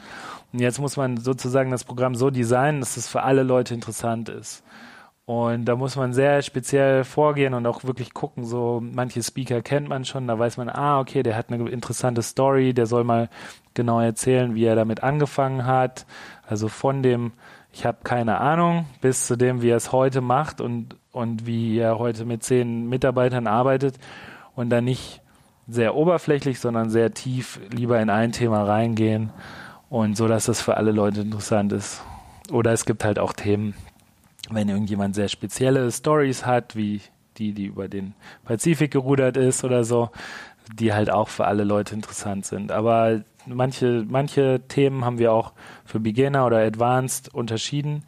Und 0.54 0.60
jetzt 0.60 0.80
muss 0.80 0.98
man 0.98 1.18
sozusagen 1.18 1.72
das 1.72 1.84
Programm 1.84 2.16
so 2.16 2.30
designen, 2.30 2.80
dass 2.80 2.98
es 2.98 3.08
für 3.08 3.24
alle 3.24 3.44
Leute 3.44 3.74
interessant 3.74 4.30
ist. 4.30 4.63
Und 5.25 5.66
da 5.66 5.75
muss 5.75 5.98
man 5.98 6.13
sehr 6.13 6.42
speziell 6.42 7.04
vorgehen 7.04 7.54
und 7.54 7.66
auch 7.66 7.84
wirklich 7.84 8.13
gucken, 8.13 8.46
so 8.46 8.82
manche 8.82 9.22
Speaker 9.22 9.62
kennt 9.62 9.89
man 9.89 10.06
schon, 10.06 10.25
da 10.25 10.39
weiß 10.39 10.56
man, 10.56 10.70
ah, 10.70 11.01
okay, 11.01 11.22
der 11.22 11.36
hat 11.36 11.51
eine 11.51 11.70
interessante 11.70 12.22
Story, 12.22 12.74
der 12.74 12.86
soll 12.86 13.04
mal 13.04 13.27
genau 13.74 14.00
erzählen, 14.00 14.56
wie 14.56 14.63
er 14.63 14.77
damit 14.77 15.04
angefangen 15.04 15.66
hat. 15.66 16.06
Also 16.48 16.70
von 16.70 17.04
dem, 17.04 17.34
ich 17.74 17.86
habe 17.86 17.98
keine 18.06 18.39
Ahnung, 18.39 18.86
bis 19.01 19.27
zu 19.27 19.36
dem, 19.36 19.62
wie 19.62 19.70
er 19.70 19.75
es 19.75 19.92
heute 19.92 20.22
macht 20.22 20.62
und, 20.62 20.96
und 21.12 21.46
wie 21.46 21.77
er 21.77 22.00
heute 22.00 22.24
mit 22.24 22.44
zehn 22.44 22.88
Mitarbeitern 22.88 23.48
arbeitet 23.48 23.96
und 24.56 24.70
dann 24.70 24.86
nicht 24.86 25.22
sehr 25.68 25.96
oberflächlich, 25.96 26.62
sondern 26.62 26.89
sehr 26.89 27.13
tief 27.13 27.60
lieber 27.70 28.00
in 28.00 28.10
ein 28.10 28.32
Thema 28.32 28.63
reingehen 28.63 29.34
und 29.89 30.17
so, 30.17 30.27
dass 30.27 30.46
das 30.46 30.62
für 30.62 30.77
alle 30.77 30.91
Leute 30.91 31.22
interessant 31.22 31.74
ist. 31.74 32.01
Oder 32.51 32.74
es 32.74 32.86
gibt 32.86 33.03
halt 33.03 33.20
auch 33.20 33.34
Themen, 33.34 33.74
wenn 34.50 34.70
irgendjemand 34.70 35.15
sehr 35.15 35.27
spezielle 35.27 35.91
Stories 35.91 36.46
hat, 36.46 36.75
wie 36.75 37.01
die, 37.38 37.53
die 37.53 37.65
über 37.65 37.88
den 37.88 38.13
Pazifik 38.46 38.91
gerudert 38.91 39.38
ist 39.38 39.63
oder 39.63 39.84
so, 39.84 40.10
die 40.74 40.94
halt 40.94 41.10
auch 41.10 41.29
für 41.29 41.46
alle 41.46 41.63
Leute 41.63 41.94
interessant 41.94 42.46
sind. 42.46 42.72
Aber 42.72 43.22
manche, 43.46 44.06
manche 44.08 44.62
Themen 44.67 45.06
haben 45.06 45.20
wir 45.20 45.32
auch 45.32 45.53
für 45.86 46.00
Beginner 46.00 46.46
oder 46.46 46.58
Advanced 46.58 47.34
unterschieden. 47.34 48.03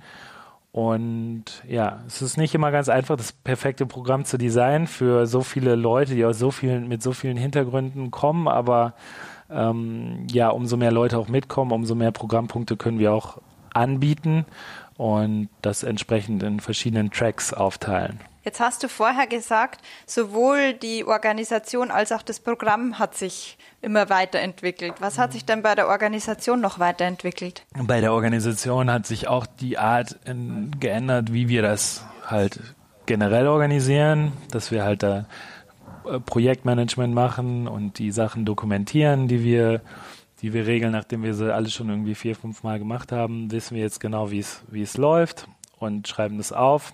Und 0.72 1.46
ja, 1.68 2.00
es 2.08 2.22
ist 2.22 2.38
nicht 2.38 2.54
immer 2.54 2.72
ganz 2.72 2.90
einfach, 2.90 3.18
das 3.18 3.32
perfekte 3.32 3.86
Programm 3.86 4.26
zu 4.26 4.38
designen 4.38 4.88
für 4.88 5.26
so 5.26 5.42
viele 5.42 5.76
Leute, 5.76 6.14
die 6.14 6.26
aus 6.26 6.38
so 6.38 6.52
vielen, 6.52 6.88
mit 6.88 7.02
so 7.02 7.12
vielen 7.12 7.38
Hintergründen 7.38 8.12
kommen, 8.12 8.48
aber 8.48 8.94
ähm, 9.52 10.28
ja, 10.32 10.50
umso 10.50 10.78
mehr 10.78 10.92
Leute 10.92 11.18
auch 11.18 11.28
mitkommen, 11.28 11.72
umso 11.72 11.96
mehr 11.96 12.12
Programmpunkte 12.12 12.78
können 12.78 13.00
wir 13.00 13.14
auch 13.14 13.38
anbieten 13.74 14.46
und 14.98 15.50
das 15.62 15.84
entsprechend 15.84 16.44
in 16.44 16.60
verschiedenen 16.60 17.12
Tracks 17.12 17.54
aufteilen. 17.54 18.20
Jetzt 18.44 18.60
hast 18.60 18.84
du 18.84 18.88
vorher 18.88 19.28
gesagt, 19.28 19.82
sowohl 20.06 20.74
die 20.74 21.06
Organisation 21.06 21.92
als 21.92 22.12
auch 22.12 22.22
das 22.22 22.40
Programm 22.40 22.98
hat 22.98 23.16
sich 23.16 23.58
immer 23.82 24.10
weiterentwickelt. 24.10 24.96
Was 25.00 25.20
hat 25.20 25.34
sich 25.34 25.46
denn 25.46 25.62
bei 25.62 25.76
der 25.76 25.88
Organisation 25.88 26.62
noch 26.62 26.80
weiterentwickelt? 26.80 27.64
Bei 27.84 28.02
der 28.02 28.14
Organisation 28.14 28.92
hat 28.92 29.06
sich 29.06 29.28
auch 29.28 29.46
die 29.46 29.78
Art 29.78 30.18
in, 30.26 30.72
geändert, 30.80 31.34
wie 31.34 31.48
wir 31.48 31.62
das 31.62 32.06
halt 32.26 32.60
generell 33.06 33.48
organisieren, 33.48 34.32
dass 34.52 34.72
wir 34.72 34.84
halt 34.84 35.04
da 35.04 35.26
Projektmanagement 36.26 37.14
machen 37.14 37.68
und 37.68 38.00
die 38.00 38.12
Sachen 38.12 38.46
dokumentieren, 38.46 39.28
die 39.28 39.44
wir 39.44 39.82
die 40.42 40.54
wir 40.54 40.68
regeln, 40.68 40.92
nachdem 40.92 41.24
wir 41.24 41.34
sie 41.34 41.54
alle 41.54 41.70
schon 41.70 41.90
irgendwie 41.90 42.16
vier, 42.16 42.36
fünf 42.36 42.64
Mal 42.64 42.80
gemacht 42.80 43.12
haben, 43.12 43.52
wissen 43.52 43.76
wir 43.76 43.84
jetzt 43.84 44.00
genau, 44.00 44.32
wie 44.32 44.40
es, 44.40 44.64
wie 44.70 44.82
es 44.82 44.98
läuft 44.98 45.48
und 45.80 46.08
schreiben 46.08 46.38
das 46.38 46.54
auf 46.54 46.94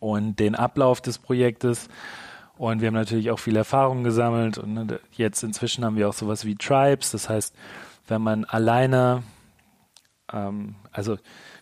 und 0.00 0.38
den 0.38 0.54
Ablauf 0.54 1.00
des 1.00 1.18
Projektes. 1.18 1.88
Und 2.56 2.80
wir 2.80 2.88
haben 2.88 2.94
natürlich 2.94 3.30
auch 3.30 3.38
viel 3.38 3.56
Erfahrung 3.56 4.02
gesammelt 4.02 4.58
und 4.58 4.74
ne, 4.74 5.00
jetzt 5.12 5.42
inzwischen 5.42 5.84
haben 5.84 5.96
wir 5.96 6.08
auch 6.08 6.14
sowas 6.14 6.44
wie 6.44 6.56
Tribes. 6.56 7.10
Das 7.10 7.28
heißt, 7.28 7.54
wenn 8.08 8.22
man 8.22 8.44
alleine, 8.44 9.22
ähm, 10.32 10.74
also 10.90 11.18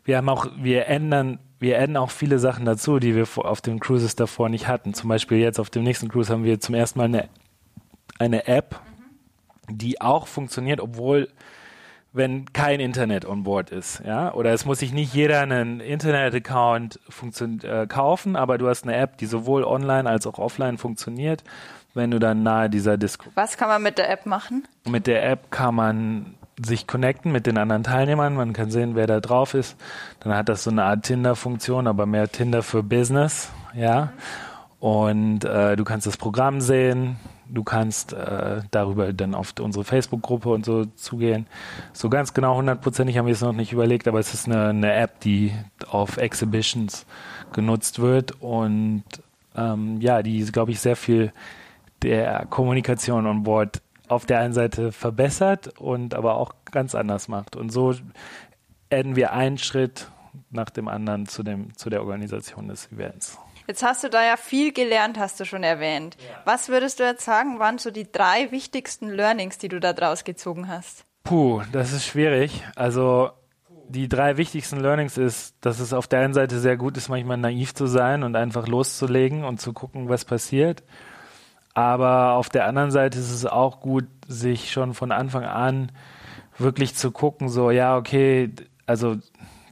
wir 0.07 0.17
haben 0.17 0.29
auch, 0.29 0.47
wir 0.57 0.87
ändern, 0.87 1.39
wir 1.59 1.77
ändern 1.77 2.03
auch 2.03 2.11
viele 2.11 2.39
Sachen 2.39 2.65
dazu, 2.65 2.99
die 2.99 3.15
wir 3.15 3.27
auf 3.37 3.61
den 3.61 3.81
Cruises 3.81 4.17
davor 4.17 4.49
nicht 4.49 4.69
hatten. 4.69 4.95
Zum 4.95 5.09
Beispiel 5.09 5.39
jetzt 5.39 5.59
auf 5.59 5.69
dem 5.69 5.83
nächsten 5.83 6.09
Cruise 6.09 6.33
haben 6.33 6.45
wir 6.45 6.61
zum 6.61 6.75
ersten 6.75 6.99
Mal 6.99 7.07
eine, 7.07 7.29
eine 8.19 8.47
App, 8.47 8.81
die 9.69 10.01
auch 10.01 10.27
funktioniert, 10.27 10.81
obwohl 10.81 11.29
wenn 12.13 12.51
kein 12.53 12.81
Internet 12.81 13.27
on 13.27 13.43
board 13.43 13.71
ist, 13.71 14.01
ja, 14.07 14.33
oder 14.33 14.53
es 14.53 14.65
muss 14.65 14.79
sich 14.79 14.93
nicht 14.93 15.13
jeder 15.13 15.41
einen 15.41 15.81
Internet-Account 15.81 16.99
äh, 17.63 17.87
kaufen, 17.87 18.37
aber 18.37 18.57
du 18.57 18.69
hast 18.69 18.85
eine 18.85 18.97
App, 18.97 19.19
die 19.19 19.27
sowohl 19.27 19.65
online 19.65 20.09
als 20.09 20.27
auch 20.27 20.39
offline 20.39 20.79
funktioniert, 20.79 21.45
wenn 21.93 22.11
du 22.11 22.19
dann 22.19 22.43
nahe 22.43 22.71
dieser 22.71 22.97
Disco. 22.97 23.29
Was 23.35 23.59
kann 23.59 23.69
man 23.69 23.83
mit 23.83 23.99
der 23.99 24.09
App 24.09 24.25
machen? 24.25 24.67
Mit 24.89 25.07
der 25.07 25.29
App 25.29 25.51
kann 25.51 25.75
man 25.75 26.36
sich 26.65 26.87
connecten 26.87 27.33
mit 27.33 27.47
den 27.47 27.59
anderen 27.59 27.83
Teilnehmern, 27.83 28.35
man 28.35 28.53
kann 28.53 28.71
sehen, 28.71 28.95
wer 28.95 29.07
da 29.07 29.21
drauf 29.21 29.55
ist. 29.55 29.77
Dann 30.21 30.35
hat 30.35 30.49
das 30.49 30.65
so 30.65 30.71
eine 30.71 30.85
Art 30.85 31.05
Tinder-Funktion, 31.05 31.87
aber 31.87 32.07
mehr 32.07 32.31
Tinder 32.31 32.63
für 32.63 32.83
Business, 32.83 33.51
ja. 33.75 34.13
Und 34.79 35.45
äh, 35.45 35.77
du 35.77 35.85
kannst 35.85 36.07
das 36.07 36.17
Programm 36.17 36.61
sehen, 36.61 37.17
Du 37.49 37.63
kannst 37.63 38.13
äh, 38.13 38.63
darüber 38.71 39.13
dann 39.13 39.35
auf 39.35 39.55
unsere 39.61 39.85
Facebook-Gruppe 39.85 40.49
und 40.49 40.65
so 40.65 40.85
zugehen. 40.85 41.47
So 41.93 42.09
ganz 42.09 42.35
genau 42.35 42.57
hundertprozentig 42.57 43.19
haben 43.19 43.27
wir 43.27 43.35
es 43.35 43.41
noch 43.41 43.53
nicht 43.53 43.73
überlegt, 43.73 44.09
aber 44.09 44.19
es 44.19 44.35
ist 44.35 44.47
eine, 44.47 44.69
eine 44.69 44.93
App, 44.95 45.21
die 45.21 45.53
auf 45.89 46.17
Exhibitions 46.17 47.07
genutzt 47.53 48.01
wird 48.01 48.41
und 48.43 49.05
ähm, 49.57 50.01
ja, 50.01 50.23
die, 50.23 50.45
glaube 50.47 50.73
ich, 50.73 50.81
sehr 50.81 50.97
viel 50.97 51.33
der 52.03 52.47
Kommunikation 52.51 53.27
on 53.27 53.45
board 53.45 53.81
auf 54.09 54.27
der 54.27 54.41
einen 54.41 54.53
Seite 54.53 54.93
verbessert 54.93 55.79
und 55.79 56.15
aber 56.15 56.37
auch 56.37 56.55
ganz 56.71 56.95
anders 56.95 57.29
macht. 57.29 57.57
Und 57.57 57.71
so 57.71 57.95
adden 58.91 59.17
wir 59.17 59.33
einen 59.33 59.59
Schritt 59.59 60.09
nach 60.51 60.71
dem 60.71 60.89
anderen 60.89 61.27
zu, 61.27 61.43
dem, 61.43 61.77
zu 61.77 61.91
der 61.91 62.03
Organisation 62.03 62.69
des 62.69 62.91
Events. 62.93 63.39
Jetzt 63.67 63.83
hast 63.83 64.05
du 64.05 64.09
da 64.09 64.25
ja 64.25 64.37
viel 64.37 64.73
gelernt, 64.73 65.19
hast 65.19 65.41
du 65.41 65.45
schon 65.45 65.65
erwähnt. 65.65 66.17
Ja. 66.19 66.41
Was 66.45 66.69
würdest 66.69 67.01
du 67.01 67.05
jetzt 67.05 67.25
sagen, 67.25 67.59
waren 67.59 67.79
so 67.79 67.91
die 67.91 68.11
drei 68.11 68.53
wichtigsten 68.53 69.09
Learnings, 69.09 69.59
die 69.59 69.69
du 69.69 69.81
da 69.81 69.93
draus 69.93 70.23
gezogen 70.23 70.69
hast? 70.69 71.05
Puh, 71.25 71.63
das 71.73 71.93
ist 71.93 72.07
schwierig. 72.07 72.63
Also 72.77 73.31
die 73.89 74.09
drei 74.09 74.37
wichtigsten 74.37 74.79
Learnings 74.79 75.19
ist, 75.19 75.57
dass 75.61 75.81
es 75.81 75.93
auf 75.93 76.07
der 76.07 76.21
einen 76.21 76.35
Seite 76.35 76.61
sehr 76.61 76.77
gut 76.77 76.97
ist, 76.97 77.09
manchmal 77.09 77.39
naiv 77.39 77.75
zu 77.75 77.87
sein 77.87 78.23
und 78.23 78.37
einfach 78.37 78.69
loszulegen 78.69 79.45
und 79.45 79.61
zu 79.61 79.73
gucken, 79.73 80.09
was 80.09 80.25
passiert. 80.25 80.85
Aber 81.77 82.33
auf 82.33 82.49
der 82.49 82.67
anderen 82.67 82.91
Seite 82.91 83.19
ist 83.19 83.31
es 83.31 83.45
auch 83.45 83.81
gut, 83.81 84.07
sich 84.27 84.73
schon 84.73 84.95
von 84.95 85.13
Anfang 85.13 85.45
an 85.45 85.93
wirklich 86.57 86.95
zu 86.95 87.11
gucken, 87.11 87.51
so, 87.51 87.71
ja, 87.71 87.99
okay, 87.99 88.51
also 88.87 89.17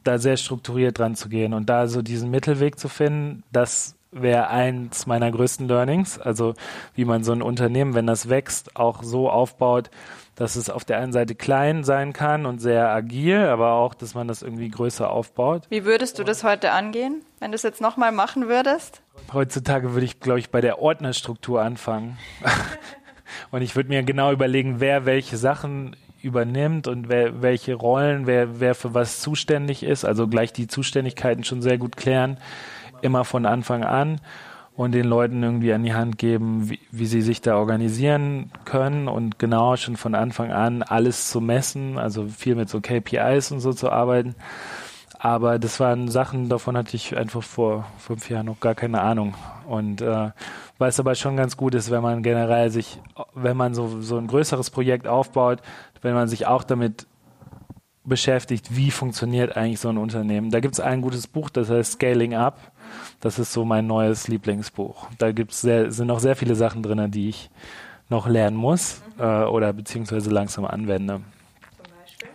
da 0.02 0.18
sehr 0.18 0.36
strukturiert 0.36 0.98
dran 0.98 1.14
zu 1.14 1.30
gehen 1.30 1.54
und 1.54 1.70
da 1.70 1.86
so 1.86 2.02
diesen 2.02 2.30
Mittelweg 2.30 2.78
zu 2.78 2.90
finden, 2.90 3.42
das 3.52 3.96
wäre 4.12 4.48
eins 4.48 5.06
meiner 5.06 5.30
größten 5.30 5.66
Learnings. 5.66 6.18
Also 6.18 6.52
wie 6.94 7.06
man 7.06 7.24
so 7.24 7.32
ein 7.32 7.40
Unternehmen, 7.40 7.94
wenn 7.94 8.06
das 8.06 8.28
wächst, 8.28 8.76
auch 8.76 9.02
so 9.02 9.30
aufbaut, 9.30 9.88
dass 10.34 10.56
es 10.56 10.68
auf 10.70 10.84
der 10.84 10.98
einen 10.98 11.12
Seite 11.12 11.34
klein 11.34 11.84
sein 11.84 12.12
kann 12.12 12.46
und 12.46 12.58
sehr 12.60 12.88
agil, 12.88 13.46
aber 13.46 13.72
auch, 13.72 13.94
dass 13.94 14.14
man 14.14 14.28
das 14.28 14.42
irgendwie 14.42 14.68
größer 14.68 15.08
aufbaut. 15.08 15.66
Wie 15.70 15.84
würdest 15.84 16.18
du 16.18 16.24
das 16.24 16.42
heute 16.42 16.72
angehen, 16.72 17.22
wenn 17.38 17.52
du 17.52 17.54
es 17.54 17.62
jetzt 17.62 17.80
nochmal 17.80 18.12
machen 18.12 18.48
würdest? 18.48 19.02
Heutzutage 19.32 19.92
würde 19.92 20.04
ich, 20.04 20.20
glaube 20.20 20.40
ich, 20.40 20.50
bei 20.50 20.60
der 20.60 20.80
Ordnerstruktur 20.80 21.62
anfangen. 21.62 22.18
und 23.50 23.62
ich 23.62 23.76
würde 23.76 23.88
mir 23.88 24.02
genau 24.02 24.32
überlegen, 24.32 24.80
wer 24.80 25.06
welche 25.06 25.36
Sachen 25.36 25.96
übernimmt 26.20 26.88
und 26.88 27.08
wer, 27.08 27.42
welche 27.42 27.74
Rollen, 27.74 28.26
wer, 28.26 28.58
wer 28.58 28.74
für 28.74 28.94
was 28.94 29.20
zuständig 29.20 29.82
ist. 29.82 30.04
Also 30.04 30.26
gleich 30.26 30.52
die 30.52 30.66
Zuständigkeiten 30.66 31.44
schon 31.44 31.62
sehr 31.62 31.78
gut 31.78 31.96
klären, 31.96 32.38
immer 33.02 33.24
von 33.24 33.46
Anfang 33.46 33.84
an 33.84 34.20
und 34.76 34.92
den 34.92 35.06
Leuten 35.06 35.42
irgendwie 35.42 35.72
an 35.72 35.84
die 35.84 35.94
Hand 35.94 36.18
geben, 36.18 36.68
wie, 36.68 36.80
wie 36.90 37.06
sie 37.06 37.22
sich 37.22 37.40
da 37.40 37.56
organisieren 37.56 38.50
können 38.64 39.08
und 39.08 39.38
genau 39.38 39.76
schon 39.76 39.96
von 39.96 40.14
Anfang 40.14 40.50
an 40.50 40.82
alles 40.82 41.30
zu 41.30 41.40
messen, 41.40 41.96
also 41.96 42.26
viel 42.26 42.56
mit 42.56 42.68
so 42.68 42.80
KPIs 42.80 43.52
und 43.52 43.60
so 43.60 43.72
zu 43.72 43.90
arbeiten. 43.90 44.34
Aber 45.18 45.58
das 45.58 45.80
waren 45.80 46.08
Sachen, 46.08 46.48
davon 46.48 46.76
hatte 46.76 46.96
ich 46.96 47.16
einfach 47.16 47.42
vor 47.42 47.86
fünf 47.98 48.28
Jahren 48.28 48.46
noch 48.46 48.60
gar 48.60 48.74
keine 48.74 49.00
Ahnung. 49.00 49.34
Und 49.66 50.02
äh, 50.02 50.30
was 50.76 51.00
aber 51.00 51.14
schon 51.14 51.36
ganz 51.36 51.56
gut 51.56 51.74
ist, 51.74 51.90
wenn 51.90 52.02
man 52.02 52.22
generell 52.22 52.68
sich, 52.70 53.00
wenn 53.32 53.56
man 53.56 53.74
so, 53.74 54.02
so 54.02 54.18
ein 54.18 54.26
größeres 54.26 54.70
Projekt 54.70 55.06
aufbaut, 55.06 55.60
wenn 56.02 56.14
man 56.14 56.28
sich 56.28 56.46
auch 56.46 56.64
damit 56.64 57.06
beschäftigt, 58.04 58.76
wie 58.76 58.90
funktioniert 58.90 59.56
eigentlich 59.56 59.80
so 59.80 59.88
ein 59.88 59.96
Unternehmen. 59.96 60.50
Da 60.50 60.60
gibt 60.60 60.74
es 60.74 60.80
ein 60.80 61.00
gutes 61.00 61.26
Buch, 61.26 61.48
das 61.48 61.70
heißt 61.70 61.92
Scaling 61.92 62.34
Up 62.34 62.72
das 63.20 63.38
ist 63.38 63.52
so 63.52 63.64
mein 63.64 63.86
neues 63.86 64.28
Lieblingsbuch. 64.28 65.08
Da 65.18 65.32
gibt's 65.32 65.60
sehr, 65.60 65.90
sind 65.90 66.08
noch 66.08 66.20
sehr 66.20 66.36
viele 66.36 66.54
Sachen 66.54 66.82
drin, 66.82 67.10
die 67.10 67.28
ich 67.28 67.50
noch 68.08 68.28
lernen 68.28 68.56
muss 68.56 69.02
mhm. 69.16 69.22
äh, 69.22 69.44
oder 69.44 69.72
beziehungsweise 69.72 70.30
langsam 70.30 70.64
anwende. 70.64 71.20
Zum 71.76 71.92
Beispiel? 72.00 72.28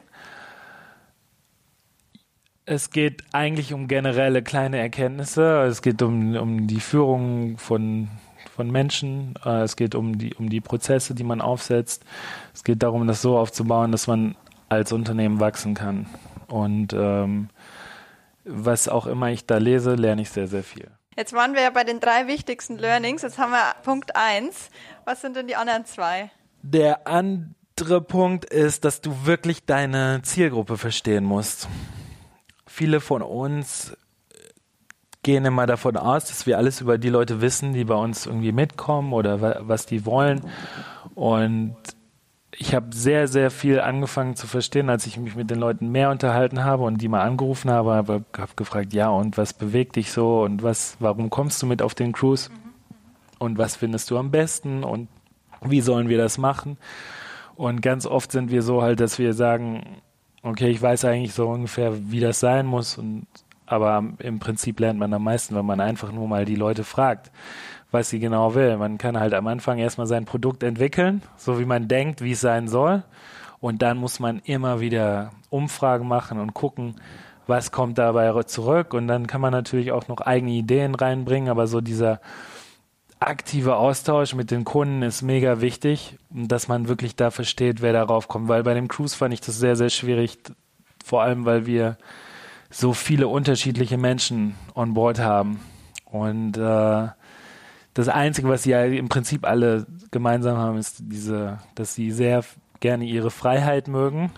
Es 2.65 2.89
geht 2.89 3.23
eigentlich 3.31 3.73
um 3.73 3.87
generelle 3.87 4.41
kleine 4.41 4.77
Erkenntnisse. 4.77 5.63
Es 5.63 5.81
geht 5.81 6.01
um, 6.01 6.35
um 6.35 6.67
die 6.67 6.79
Führung 6.79 7.57
von, 7.57 8.09
von 8.55 8.71
Menschen. 8.71 9.35
Äh, 9.45 9.61
es 9.61 9.75
geht 9.75 9.95
um 9.95 10.17
die, 10.17 10.33
um 10.35 10.49
die 10.49 10.61
Prozesse, 10.61 11.13
die 11.15 11.23
man 11.23 11.41
aufsetzt. 11.41 12.03
Es 12.53 12.63
geht 12.63 12.83
darum, 12.83 13.07
das 13.07 13.21
so 13.21 13.37
aufzubauen, 13.37 13.91
dass 13.91 14.07
man 14.07 14.35
als 14.69 14.91
Unternehmen 14.91 15.39
wachsen 15.39 15.73
kann. 15.73 16.07
Und 16.47 16.93
ähm, 16.93 17.49
was 18.49 18.87
auch 18.87 19.05
immer 19.05 19.29
ich 19.29 19.45
da 19.45 19.57
lese, 19.57 19.95
lerne 19.95 20.21
ich 20.21 20.29
sehr, 20.29 20.47
sehr 20.47 20.63
viel. 20.63 20.89
Jetzt 21.15 21.33
waren 21.33 21.53
wir 21.53 21.61
ja 21.61 21.69
bei 21.69 21.83
den 21.83 21.99
drei 21.99 22.27
wichtigsten 22.27 22.77
Learnings. 22.77 23.21
Jetzt 23.21 23.37
haben 23.37 23.51
wir 23.51 23.75
Punkt 23.83 24.15
eins. 24.15 24.69
Was 25.05 25.21
sind 25.21 25.35
denn 25.35 25.47
die 25.47 25.55
anderen 25.55 25.85
zwei? 25.85 26.31
Der 26.61 27.07
andere 27.07 28.01
Punkt 28.01 28.45
ist, 28.45 28.85
dass 28.85 29.01
du 29.01 29.25
wirklich 29.25 29.65
deine 29.65 30.21
Zielgruppe 30.23 30.77
verstehen 30.77 31.25
musst. 31.25 31.67
Viele 32.65 33.01
von 33.01 33.21
uns 33.21 33.97
gehen 35.23 35.43
immer 35.45 35.65
davon 35.65 35.97
aus, 35.97 36.25
dass 36.25 36.45
wir 36.45 36.57
alles 36.57 36.81
über 36.81 36.97
die 36.97 37.09
Leute 37.09 37.41
wissen, 37.41 37.73
die 37.73 37.83
bei 37.83 37.95
uns 37.95 38.25
irgendwie 38.25 38.53
mitkommen 38.53 39.11
oder 39.11 39.67
was 39.67 39.85
die 39.85 40.05
wollen. 40.05 40.41
Und 41.15 41.75
ich 42.61 42.75
habe 42.75 42.87
sehr, 42.93 43.29
sehr 43.29 43.51
viel 43.51 43.79
angefangen 43.79 44.35
zu 44.35 44.45
verstehen, 44.45 44.89
als 44.89 45.07
ich 45.07 45.17
mich 45.17 45.33
mit 45.33 45.49
den 45.49 45.59
Leuten 45.59 45.91
mehr 45.91 46.11
unterhalten 46.11 46.65
habe 46.65 46.83
und 46.83 46.97
die 46.97 47.07
mal 47.07 47.21
angerufen 47.21 47.71
habe, 47.71 47.93
habe 47.93 48.25
hab 48.37 48.57
gefragt, 48.57 48.93
ja, 48.93 49.07
und 49.07 49.37
was 49.37 49.53
bewegt 49.53 49.95
dich 49.95 50.11
so 50.11 50.43
und 50.43 50.61
was, 50.61 50.97
warum 50.99 51.29
kommst 51.29 51.61
du 51.61 51.67
mit 51.67 51.81
auf 51.81 51.95
den 51.95 52.11
Cruise? 52.11 52.49
Und 53.39 53.57
was 53.57 53.77
findest 53.77 54.11
du 54.11 54.17
am 54.17 54.29
besten 54.29 54.83
und 54.83 55.07
wie 55.61 55.79
sollen 55.79 56.09
wir 56.09 56.17
das 56.17 56.37
machen? 56.37 56.77
Und 57.55 57.81
ganz 57.81 58.05
oft 58.05 58.33
sind 58.33 58.51
wir 58.51 58.61
so 58.61 58.81
halt, 58.81 58.99
dass 58.99 59.19
wir 59.19 59.33
sagen, 59.33 60.01
okay, 60.43 60.67
ich 60.67 60.81
weiß 60.81 61.05
eigentlich 61.05 61.33
so 61.33 61.47
ungefähr, 61.47 62.11
wie 62.11 62.19
das 62.19 62.41
sein 62.41 62.65
muss 62.65 62.97
und 62.97 63.25
aber 63.67 64.03
im 64.17 64.39
Prinzip 64.39 64.79
lernt 64.79 64.99
man 64.99 65.13
am 65.13 65.23
meisten, 65.23 65.55
wenn 65.55 65.65
man 65.65 65.79
einfach 65.79 66.11
nur 66.11 66.27
mal 66.27 66.43
die 66.43 66.55
Leute 66.55 66.83
fragt 66.83 67.31
was 67.91 68.09
sie 68.09 68.19
genau 68.19 68.55
will. 68.55 68.77
Man 68.77 68.97
kann 68.97 69.19
halt 69.19 69.33
am 69.33 69.47
Anfang 69.47 69.79
erstmal 69.79 70.07
sein 70.07 70.25
Produkt 70.25 70.63
entwickeln, 70.63 71.21
so 71.37 71.59
wie 71.59 71.65
man 71.65 71.87
denkt, 71.87 72.21
wie 72.21 72.33
es 72.33 72.41
sein 72.41 72.67
soll. 72.67 73.03
Und 73.59 73.81
dann 73.81 73.97
muss 73.97 74.19
man 74.19 74.39
immer 74.45 74.79
wieder 74.79 75.31
Umfragen 75.49 76.07
machen 76.07 76.39
und 76.39 76.53
gucken, 76.53 76.95
was 77.47 77.71
kommt 77.71 77.97
dabei 77.97 78.43
zurück. 78.43 78.93
Und 78.93 79.07
dann 79.07 79.27
kann 79.27 79.41
man 79.41 79.51
natürlich 79.51 79.91
auch 79.91 80.07
noch 80.07 80.21
eigene 80.21 80.51
Ideen 80.51 80.95
reinbringen, 80.95 81.49
aber 81.49 81.67
so 81.67 81.81
dieser 81.81 82.21
aktive 83.19 83.75
Austausch 83.75 84.33
mit 84.33 84.49
den 84.49 84.63
Kunden 84.63 85.01
ist 85.01 85.21
mega 85.21 85.59
wichtig, 85.59 86.17
dass 86.29 86.69
man 86.69 86.87
wirklich 86.87 87.17
da 87.17 87.31
versteht, 87.31 87.81
wer 87.81 87.91
darauf 87.91 88.27
kommt. 88.29 88.47
Weil 88.47 88.63
bei 88.63 88.73
dem 88.73 88.87
Cruise 88.87 89.17
fand 89.17 89.33
ich 89.33 89.41
das 89.41 89.59
sehr, 89.59 89.75
sehr 89.75 89.89
schwierig, 89.89 90.37
vor 91.03 91.21
allem 91.23 91.43
weil 91.43 91.65
wir 91.65 91.97
so 92.69 92.93
viele 92.93 93.27
unterschiedliche 93.27 93.97
Menschen 93.97 94.55
on 94.73 94.93
board 94.93 95.19
haben. 95.19 95.59
Und 96.05 96.57
äh, 96.57 97.07
das 97.99 98.07
Einzige, 98.09 98.47
was 98.47 98.63
sie 98.63 98.71
ja 98.71 98.83
im 98.83 99.09
Prinzip 99.09 99.45
alle 99.45 99.85
gemeinsam 100.11 100.57
haben, 100.57 100.77
ist 100.77 100.97
diese, 100.99 101.59
dass 101.75 101.95
sie 101.95 102.11
sehr 102.11 102.43
gerne 102.79 103.05
ihre 103.05 103.31
Freiheit 103.31 103.87
mögen, 103.87 104.31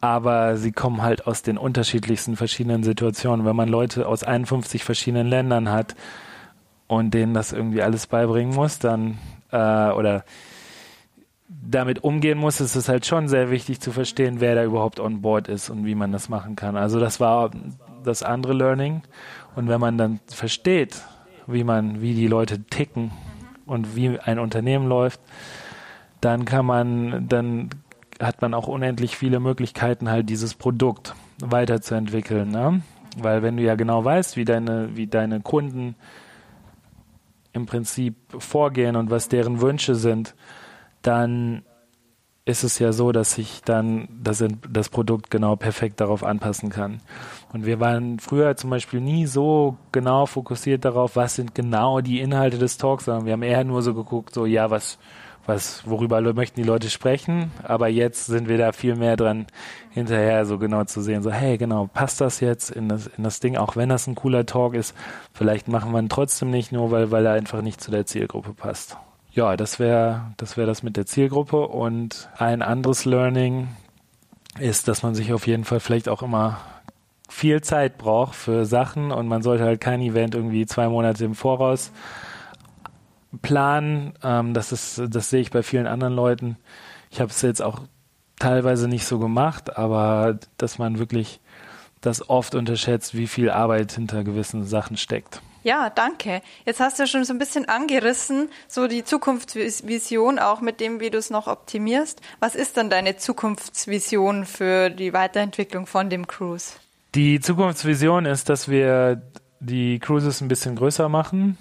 aber 0.00 0.56
sie 0.56 0.72
kommen 0.72 1.02
halt 1.02 1.26
aus 1.26 1.42
den 1.42 1.58
unterschiedlichsten 1.58 2.36
verschiedenen 2.36 2.82
Situationen. 2.82 3.46
Wenn 3.46 3.56
man 3.56 3.68
Leute 3.68 4.08
aus 4.08 4.24
51 4.24 4.84
verschiedenen 4.84 5.28
Ländern 5.28 5.70
hat 5.70 5.94
und 6.88 7.14
denen 7.14 7.34
das 7.34 7.52
irgendwie 7.52 7.82
alles 7.82 8.08
beibringen 8.08 8.54
muss, 8.54 8.78
dann 8.78 9.18
äh, 9.52 9.90
oder 9.90 10.24
damit 11.48 12.02
umgehen 12.02 12.38
muss, 12.38 12.60
ist 12.60 12.74
es 12.74 12.88
halt 12.88 13.06
schon 13.06 13.28
sehr 13.28 13.50
wichtig 13.50 13.80
zu 13.80 13.92
verstehen, 13.92 14.40
wer 14.40 14.54
da 14.54 14.64
überhaupt 14.64 14.98
on 14.98 15.20
board 15.22 15.48
ist 15.48 15.70
und 15.70 15.84
wie 15.84 15.94
man 15.94 16.10
das 16.10 16.28
machen 16.28 16.56
kann. 16.56 16.76
Also 16.76 16.98
das 16.98 17.20
war 17.20 17.50
das 18.02 18.22
andere 18.22 18.54
Learning. 18.54 19.02
Und 19.54 19.68
wenn 19.68 19.80
man 19.80 19.98
dann 19.98 20.20
versteht, 20.26 21.02
wie 21.46 21.64
man, 21.64 22.00
wie 22.00 22.14
die 22.14 22.26
Leute 22.26 22.62
ticken 22.64 23.10
und 23.66 23.96
wie 23.96 24.18
ein 24.18 24.38
Unternehmen 24.38 24.86
läuft, 24.88 25.20
dann 26.20 26.44
kann 26.44 26.66
man, 26.66 27.28
dann 27.28 27.70
hat 28.20 28.40
man 28.42 28.54
auch 28.54 28.68
unendlich 28.68 29.16
viele 29.16 29.40
Möglichkeiten, 29.40 30.10
halt 30.10 30.28
dieses 30.28 30.54
Produkt 30.54 31.14
weiterzuentwickeln. 31.40 32.50
Ne? 32.50 32.82
Weil 33.18 33.42
wenn 33.42 33.56
du 33.56 33.62
ja 33.62 33.74
genau 33.74 34.04
weißt, 34.04 34.36
wie 34.36 34.44
deine, 34.44 34.96
wie 34.96 35.06
deine 35.06 35.40
Kunden 35.40 35.96
im 37.52 37.66
Prinzip 37.66 38.14
vorgehen 38.38 38.96
und 38.96 39.10
was 39.10 39.28
deren 39.28 39.60
Wünsche 39.60 39.94
sind, 39.94 40.34
dann 41.02 41.62
ist 42.44 42.64
es 42.64 42.78
ja 42.80 42.92
so, 42.92 43.12
dass 43.12 43.38
ich 43.38 43.62
dann 43.62 44.08
das, 44.10 44.44
das 44.68 44.88
Produkt 44.88 45.30
genau 45.30 45.54
perfekt 45.54 46.00
darauf 46.00 46.24
anpassen 46.24 46.70
kann. 46.70 47.00
Und 47.52 47.66
wir 47.66 47.78
waren 47.78 48.18
früher 48.18 48.56
zum 48.56 48.70
Beispiel 48.70 49.00
nie 49.00 49.26
so 49.26 49.76
genau 49.92 50.26
fokussiert 50.26 50.84
darauf, 50.84 51.14
was 51.14 51.36
sind 51.36 51.54
genau 51.54 52.00
die 52.00 52.20
Inhalte 52.20 52.58
des 52.58 52.78
Talks, 52.78 53.04
sondern 53.04 53.26
wir 53.26 53.34
haben 53.34 53.42
eher 53.42 53.62
nur 53.62 53.82
so 53.82 53.94
geguckt, 53.94 54.34
so 54.34 54.44
ja, 54.44 54.70
was, 54.70 54.98
was, 55.46 55.86
worüber 55.88 56.20
möchten 56.34 56.60
die 56.60 56.66
Leute 56.66 56.90
sprechen. 56.90 57.52
Aber 57.62 57.86
jetzt 57.86 58.26
sind 58.26 58.48
wir 58.48 58.58
da 58.58 58.72
viel 58.72 58.96
mehr 58.96 59.16
dran, 59.16 59.46
hinterher 59.90 60.44
so 60.44 60.58
genau 60.58 60.82
zu 60.82 61.00
sehen, 61.00 61.22
so 61.22 61.30
hey, 61.30 61.58
genau, 61.58 61.88
passt 61.92 62.20
das 62.20 62.40
jetzt 62.40 62.70
in 62.70 62.88
das, 62.88 63.06
in 63.06 63.22
das 63.22 63.38
Ding, 63.38 63.56
auch 63.56 63.76
wenn 63.76 63.88
das 63.88 64.08
ein 64.08 64.16
cooler 64.16 64.46
Talk 64.46 64.74
ist, 64.74 64.96
vielleicht 65.32 65.68
machen 65.68 65.92
wir 65.92 66.00
ihn 66.00 66.08
trotzdem 66.08 66.50
nicht, 66.50 66.72
nur 66.72 66.90
weil, 66.90 67.12
weil 67.12 67.24
er 67.24 67.34
einfach 67.34 67.62
nicht 67.62 67.80
zu 67.80 67.92
der 67.92 68.04
Zielgruppe 68.04 68.52
passt 68.52 68.96
ja, 69.32 69.56
das 69.56 69.78
wäre 69.78 70.32
das 70.36 70.56
wäre 70.56 70.66
das 70.66 70.82
mit 70.82 70.96
der 70.96 71.06
Zielgruppe 71.06 71.66
und 71.68 72.28
ein 72.36 72.62
anderes 72.62 73.04
Learning 73.04 73.68
ist, 74.58 74.88
dass 74.88 75.02
man 75.02 75.14
sich 75.14 75.32
auf 75.32 75.46
jeden 75.46 75.64
Fall 75.64 75.80
vielleicht 75.80 76.08
auch 76.08 76.22
immer 76.22 76.58
viel 77.28 77.62
Zeit 77.62 77.96
braucht 77.96 78.34
für 78.34 78.66
Sachen 78.66 79.10
und 79.10 79.26
man 79.26 79.42
sollte 79.42 79.64
halt 79.64 79.80
kein 79.80 80.02
Event 80.02 80.34
irgendwie 80.34 80.66
zwei 80.66 80.88
Monate 80.88 81.24
im 81.24 81.34
Voraus 81.34 81.90
planen. 83.40 84.12
Ähm, 84.22 84.52
das 84.52 84.70
ist, 84.72 85.00
das 85.08 85.30
sehe 85.30 85.40
ich 85.40 85.50
bei 85.50 85.62
vielen 85.62 85.86
anderen 85.86 86.14
Leuten. 86.14 86.58
Ich 87.10 87.20
habe 87.20 87.30
es 87.30 87.40
jetzt 87.40 87.62
auch 87.62 87.80
teilweise 88.38 88.86
nicht 88.86 89.06
so 89.06 89.18
gemacht, 89.18 89.78
aber 89.78 90.38
dass 90.58 90.78
man 90.78 90.98
wirklich 90.98 91.40
das 92.02 92.28
oft 92.28 92.54
unterschätzt, 92.54 93.16
wie 93.16 93.26
viel 93.26 93.48
Arbeit 93.48 93.92
hinter 93.92 94.24
gewissen 94.24 94.64
Sachen 94.64 94.98
steckt. 94.98 95.40
Ja, 95.64 95.90
danke. 95.90 96.42
Jetzt 96.64 96.80
hast 96.80 96.98
du 96.98 97.06
schon 97.06 97.24
so 97.24 97.32
ein 97.32 97.38
bisschen 97.38 97.68
angerissen, 97.68 98.48
so 98.66 98.88
die 98.88 99.04
Zukunftsvision 99.04 100.38
auch 100.38 100.60
mit 100.60 100.80
dem, 100.80 101.00
wie 101.00 101.10
du 101.10 101.18
es 101.18 101.30
noch 101.30 101.46
optimierst. 101.46 102.20
Was 102.40 102.54
ist 102.54 102.76
dann 102.76 102.90
deine 102.90 103.16
Zukunftsvision 103.16 104.44
für 104.44 104.90
die 104.90 105.12
Weiterentwicklung 105.12 105.86
von 105.86 106.10
dem 106.10 106.26
Cruise? 106.26 106.72
Die 107.14 107.40
Zukunftsvision 107.40 108.26
ist, 108.26 108.48
dass 108.48 108.68
wir 108.68 109.22
die 109.60 109.98
Cruises 110.00 110.40
ein 110.40 110.48
bisschen 110.48 110.74
größer 110.76 111.08
machen. 111.08 111.58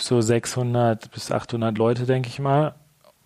So 0.00 0.20
600 0.20 1.10
bis 1.12 1.30
800 1.30 1.76
Leute, 1.78 2.06
denke 2.06 2.28
ich 2.28 2.38
mal. 2.40 2.74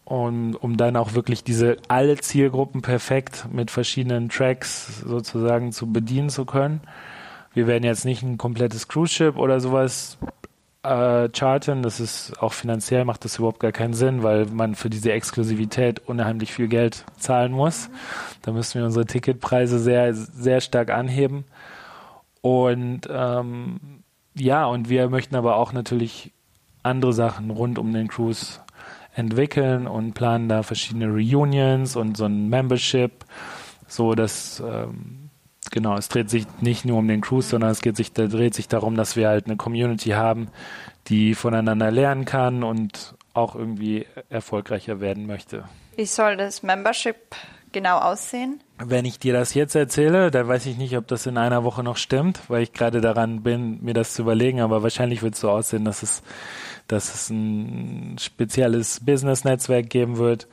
um, 0.05 0.57
um 0.57 0.77
dann 0.77 0.96
auch 0.96 1.14
wirklich 1.14 1.44
diese 1.44 1.77
alle 1.88 2.18
Zielgruppen 2.18 2.83
perfekt 2.83 3.46
mit 3.51 3.70
verschiedenen 3.70 4.29
Tracks 4.29 5.01
sozusagen 5.07 5.72
zu 5.72 5.90
bedienen 5.90 6.29
zu 6.29 6.44
können. 6.44 6.81
Wir 7.55 7.67
werden 7.67 7.85
jetzt 7.85 8.05
nicht 8.05 8.23
ein 8.23 8.38
komplettes 8.38 8.88
Cruise 8.88 9.12
Ship 9.12 9.37
oder 9.37 9.61
sowas 9.61 10.19
äh, 10.83 11.29
chartern. 11.29 11.83
Das 11.83 12.01
ist 12.01 12.41
auch 12.41 12.53
finanziell 12.53 13.05
macht 13.05 13.25
das 13.25 13.38
überhaupt 13.38 13.61
gar 13.61 13.73
keinen 13.73 13.95
Sinn, 13.95 14.23
weil 14.23 14.47
man 14.47 14.75
für 14.75 14.91
diese 14.91 15.12
Exklusivität 15.12 16.01
unheimlich 16.07 16.53
viel 16.53 16.69
Geld 16.69 17.05
zahlen 17.19 17.53
muss. 17.53 17.91
Da 18.43 18.53
müssen 18.53 18.79
wir 18.79 18.87
unsere 18.87 19.07
Ticketpreise 19.07 19.79
sehr, 19.79 20.15
sehr 20.15 20.61
stark 20.61 20.91
anheben. 20.91 21.45
Und 22.41 23.03
ähm, 23.11 24.03
ja, 24.35 24.67
und 24.67 24.88
wir 24.88 25.09
möchten 25.09 25.37
aber 25.37 25.57
auch 25.57 25.73
natürlich 25.73 26.33
andere 26.83 27.12
Sachen 27.12 27.51
rund 27.51 27.79
um 27.79 27.93
den 27.93 28.09
Cruise 28.09 28.61
entwickeln 29.15 29.87
und 29.87 30.15
planen 30.15 30.49
da 30.49 30.62
verschiedene 30.62 31.07
Reunions 31.07 31.97
und 31.97 32.17
so 32.17 32.25
ein 32.25 32.49
Membership, 32.49 33.25
so 33.87 34.15
dass 34.15 34.61
ähm, 34.61 35.21
genau, 35.72 35.96
es 35.96 36.08
dreht 36.08 36.30
sich 36.30 36.46
nicht 36.61 36.85
nur 36.85 36.98
um 36.98 37.08
den 37.08 37.20
Cruise, 37.20 37.48
sondern 37.48 37.70
es 37.70 37.80
geht 37.80 37.96
sich, 37.96 38.12
dreht 38.12 38.54
sich 38.54 38.68
darum, 38.68 38.94
dass 38.94 39.16
wir 39.16 39.28
halt 39.28 39.46
eine 39.46 39.56
Community 39.56 40.11
haben, 40.11 40.48
die 41.08 41.35
voneinander 41.35 41.90
lernen 41.90 42.24
kann 42.24 42.62
und 42.62 43.16
auch 43.35 43.56
irgendwie 43.56 44.06
erfolgreicher 44.28 45.00
werden 45.00 45.26
möchte. 45.26 45.64
Wie 45.96 46.04
soll 46.04 46.37
das 46.37 46.62
Membership 46.62 47.16
genau 47.72 47.98
aussehen? 47.98 48.62
Wenn 48.78 49.04
ich 49.04 49.18
dir 49.18 49.32
das 49.32 49.54
jetzt 49.54 49.74
erzähle, 49.74 50.30
dann 50.30 50.46
weiß 50.46 50.66
ich 50.66 50.76
nicht, 50.76 50.96
ob 50.96 51.08
das 51.08 51.26
in 51.26 51.38
einer 51.38 51.64
Woche 51.64 51.82
noch 51.82 51.96
stimmt, 51.96 52.40
weil 52.48 52.62
ich 52.62 52.72
gerade 52.72 53.00
daran 53.00 53.42
bin, 53.42 53.82
mir 53.82 53.94
das 53.94 54.14
zu 54.14 54.22
überlegen, 54.22 54.61
aber 54.61 54.82
wahrscheinlich 54.82 55.22
wird 55.22 55.35
es 55.35 55.40
so 55.40 55.50
aussehen, 55.50 55.85
dass 55.85 56.02
es, 56.02 56.22
dass 56.88 57.14
es 57.14 57.30
ein 57.30 58.16
spezielles 58.20 59.00
Business-Netzwerk 59.00 59.88
geben 59.88 60.18
wird 60.18 60.46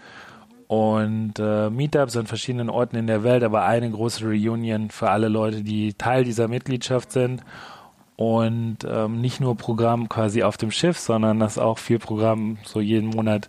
und 0.70 1.40
äh, 1.40 1.72
Meetups 1.72 2.16
an 2.16 2.28
verschiedenen 2.28 2.70
Orten 2.70 2.96
in 2.96 3.08
der 3.08 3.24
Welt, 3.24 3.44
aber 3.44 3.66
eine 3.66 3.90
große 3.90 4.24
Reunion 4.24 4.92
für 4.92 5.10
alle 5.10 5.28
Leute, 5.28 5.64
die 5.64 5.96
Teil 5.96 6.24
dieser 6.24 6.48
Mitgliedschaft 6.48 7.12
sind. 7.12 7.42
Und 8.16 8.78
ähm, 8.88 9.20
nicht 9.20 9.40
nur 9.40 9.58
Programm 9.58 10.10
quasi 10.10 10.44
auf 10.44 10.58
dem 10.58 10.70
Schiff, 10.70 11.00
sondern 11.00 11.40
dass 11.40 11.58
auch 11.58 11.80
viel 11.80 11.98
Programm 11.98 12.60
so 12.66 12.82
jeden 12.82 13.10
Monat 13.10 13.48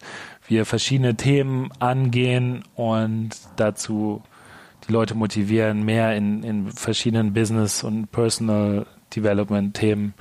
wir 0.48 0.64
verschiedene 0.64 1.14
Themen 1.14 1.68
angehen 1.78 2.64
und 2.74 3.32
dazu 3.56 4.22
die 4.88 4.92
Leute 4.92 5.14
motivieren, 5.14 5.84
mehr 5.84 6.16
in, 6.16 6.42
in 6.42 6.70
verschiedenen 6.70 7.34
Business- 7.34 7.84
und 7.84 8.10
Personal 8.12 8.86
Development-Themen 9.14 10.14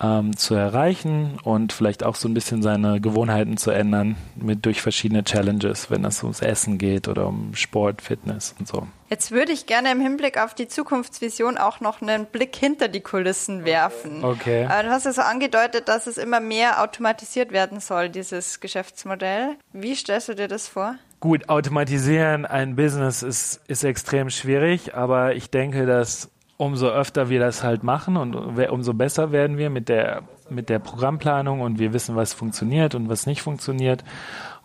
ähm, 0.00 0.36
zu 0.36 0.54
erreichen 0.54 1.38
und 1.42 1.72
vielleicht 1.72 2.04
auch 2.04 2.16
so 2.16 2.28
ein 2.28 2.34
bisschen 2.34 2.62
seine 2.62 3.00
Gewohnheiten 3.00 3.56
zu 3.56 3.70
ändern 3.70 4.16
mit 4.34 4.66
durch 4.66 4.82
verschiedene 4.82 5.24
Challenges, 5.24 5.90
wenn 5.90 6.04
es 6.04 6.22
ums 6.22 6.40
Essen 6.40 6.78
geht 6.78 7.08
oder 7.08 7.26
um 7.26 7.54
Sport, 7.54 8.02
Fitness 8.02 8.54
und 8.58 8.68
so. 8.68 8.86
Jetzt 9.08 9.30
würde 9.30 9.52
ich 9.52 9.66
gerne 9.66 9.92
im 9.92 10.00
Hinblick 10.00 10.38
auf 10.38 10.54
die 10.54 10.68
Zukunftsvision 10.68 11.58
auch 11.58 11.80
noch 11.80 12.02
einen 12.02 12.26
Blick 12.26 12.56
hinter 12.56 12.88
die 12.88 13.00
Kulissen 13.00 13.64
werfen. 13.64 14.24
Okay. 14.24 14.64
Äh, 14.64 14.82
du 14.82 14.90
hast 14.90 15.06
ja 15.06 15.12
so 15.12 15.22
angedeutet, 15.22 15.88
dass 15.88 16.06
es 16.06 16.18
immer 16.18 16.40
mehr 16.40 16.82
automatisiert 16.82 17.52
werden 17.52 17.80
soll, 17.80 18.08
dieses 18.08 18.60
Geschäftsmodell. 18.60 19.56
Wie 19.72 19.94
stellst 19.94 20.28
du 20.28 20.34
dir 20.34 20.48
das 20.48 20.68
vor? 20.68 20.96
Gut, 21.20 21.48
automatisieren 21.48 22.44
ein 22.44 22.76
Business 22.76 23.22
ist, 23.22 23.60
ist 23.68 23.84
extrem 23.84 24.28
schwierig, 24.28 24.94
aber 24.94 25.34
ich 25.34 25.50
denke, 25.50 25.86
dass 25.86 26.30
umso 26.56 26.88
öfter 26.88 27.28
wir 27.28 27.40
das 27.40 27.62
halt 27.62 27.82
machen 27.82 28.16
und 28.16 28.34
umso 28.34 28.94
besser 28.94 29.32
werden 29.32 29.58
wir 29.58 29.70
mit 29.70 29.88
der, 29.88 30.22
mit 30.48 30.68
der 30.68 30.78
Programmplanung 30.78 31.60
und 31.60 31.78
wir 31.78 31.92
wissen, 31.92 32.16
was 32.16 32.32
funktioniert 32.32 32.94
und 32.94 33.08
was 33.08 33.26
nicht 33.26 33.42
funktioniert. 33.42 34.04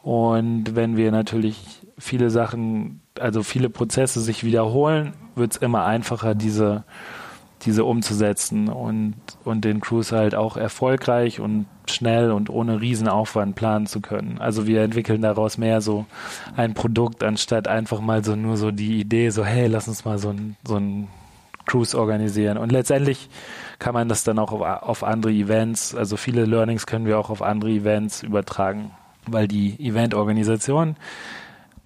Und 0.02 0.76
wenn 0.76 0.98
wir 0.98 1.12
natürlich 1.12 1.82
viele 1.98 2.30
Sachen, 2.30 3.02
also 3.20 3.44
viele 3.44 3.70
Prozesse 3.70 4.22
sich 4.22 4.44
wiederholen, 4.44 5.14
wird 5.36 5.52
es 5.52 5.58
immer 5.58 5.86
einfacher, 5.86 6.34
diese, 6.34 6.84
diese 7.64 7.86
umzusetzen 7.86 8.70
und, 8.70 9.16
und 9.44 9.66
den 9.66 9.82
Cruise 9.82 10.16
halt 10.16 10.34
auch 10.34 10.58
erfolgreich 10.58 11.40
und 11.40 11.68
schnell 11.88 12.32
und 12.32 12.50
ohne 12.50 12.82
Riesenaufwand 12.82 13.56
planen 13.56 13.86
zu 13.86 14.02
können. 14.02 14.38
Also 14.40 14.66
wir 14.66 14.82
entwickeln 14.82 15.22
daraus 15.22 15.58
mehr 15.58 15.82
so 15.82 16.06
ein 16.56 16.74
Produkt, 16.74 17.24
anstatt 17.24 17.68
einfach 17.68 18.00
mal 18.00 18.24
so 18.24 18.36
nur 18.36 18.58
so 18.58 18.72
die 18.72 19.00
Idee, 19.00 19.30
so 19.30 19.46
hey, 19.46 19.68
lass 19.68 19.88
uns 19.88 20.06
mal 20.06 20.18
so 20.18 20.30
ein, 20.30 20.56
so 20.66 20.78
ein 20.78 21.10
Cruise 21.72 21.98
organisieren. 21.98 22.58
Und 22.58 22.72
letztendlich 22.72 23.30
kann 23.80 23.94
man 23.94 24.10
das 24.10 24.24
dann 24.24 24.40
auch 24.40 24.52
auf, 24.52 24.62
auf 24.62 25.04
andere 25.04 25.32
Events, 25.32 25.96
also 25.96 26.18
viele 26.18 26.46
Learnings 26.46 26.86
können 26.86 27.06
wir 27.06 27.18
auch 27.18 27.30
auf 27.30 27.42
andere 27.42 27.72
Events 27.72 28.24
übertragen, 28.24 28.92
weil 29.26 29.48
die 29.48 29.80
Eventorganisation 29.80 30.98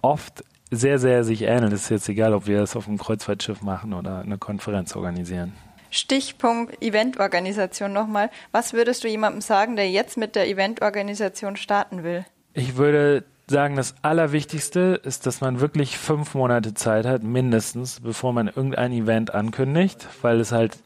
oft 0.02 0.44
sehr, 0.72 0.98
sehr 0.98 1.22
sich 1.22 1.42
ähneln. 1.42 1.72
Es 1.72 1.84
ist 1.84 1.90
jetzt 1.90 2.08
egal, 2.08 2.34
ob 2.34 2.48
wir 2.48 2.58
das 2.58 2.74
auf 2.74 2.88
einem 2.88 2.98
Kreuzfahrtschiff 2.98 3.62
machen 3.62 3.94
oder 3.94 4.20
eine 4.20 4.38
Konferenz 4.38 4.96
organisieren. 4.96 5.52
Stichpunkt 5.90 6.82
Eventorganisation 6.82 7.92
nochmal. 7.92 8.30
Was 8.50 8.72
würdest 8.72 9.04
du 9.04 9.08
jemandem 9.08 9.40
sagen, 9.40 9.76
der 9.76 9.88
jetzt 9.88 10.16
mit 10.16 10.34
der 10.34 10.48
Eventorganisation 10.48 11.56
starten 11.56 12.02
will? 12.02 12.26
Ich 12.54 12.76
würde 12.76 13.22
sagen, 13.48 13.76
das 13.76 13.94
Allerwichtigste 14.02 15.00
ist, 15.04 15.26
dass 15.26 15.40
man 15.40 15.60
wirklich 15.60 15.98
fünf 15.98 16.34
Monate 16.34 16.74
Zeit 16.74 17.06
hat, 17.06 17.22
mindestens, 17.22 18.00
bevor 18.00 18.32
man 18.32 18.48
irgendein 18.48 18.92
Event 18.92 19.34
ankündigt, 19.34 20.08
weil 20.22 20.40
es 20.40 20.52
halt 20.52 20.78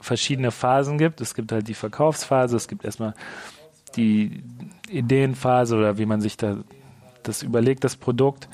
verschiedene 0.00 0.50
Phasen 0.50 0.98
gibt. 0.98 1.20
Es 1.20 1.34
gibt 1.34 1.52
halt 1.52 1.68
die 1.68 1.74
Verkaufsphase, 1.74 2.56
es 2.56 2.68
gibt 2.68 2.84
erstmal 2.84 3.14
die 3.96 4.42
Ideenphase 4.88 5.76
oder 5.76 5.96
wie 5.98 6.06
man 6.06 6.20
sich 6.20 6.36
da 6.36 6.58
das 7.22 7.42
überlegt, 7.42 7.82
das 7.84 7.96
Produkt. 7.96 8.48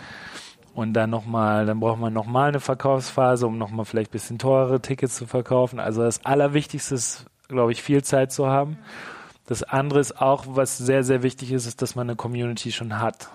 Und 0.75 0.95
dann 0.95 1.11
nochmal, 1.11 1.67
dann 1.67 1.81
braucht 1.81 2.01
man 2.01 2.15
nochmal 2.15 2.49
eine 2.49 2.61
Verkaufsphase, 2.61 3.47
um 3.47 3.59
nochmal 3.59 3.85
vielleicht 3.85 4.11
bisschen 4.11 4.39
teurere 4.39 4.81
Tickets 4.81 5.17
zu 5.17 5.27
verkaufen. 5.27 5.79
Also 5.79 6.03
das 6.03 6.25
Allerwichtigste 6.25 6.95
ist, 6.95 7.27
glaube 7.49 7.73
ich, 7.73 7.83
viel 7.83 8.03
Zeit 8.03 8.33
zu 8.33 8.47
haben. 8.47 8.79
Das 9.47 9.63
andere 9.63 10.01
ist 10.01 10.21
auch, 10.21 10.45
was 10.49 10.79
sehr, 10.79 11.03
sehr 11.03 11.23
wichtig 11.23 11.53
ist, 11.53 11.67
ist, 11.67 11.83
dass 11.83 11.95
man 11.95 12.09
eine 12.09 12.17
Community 12.17 12.73
schon 12.73 12.99
hat. 12.99 13.29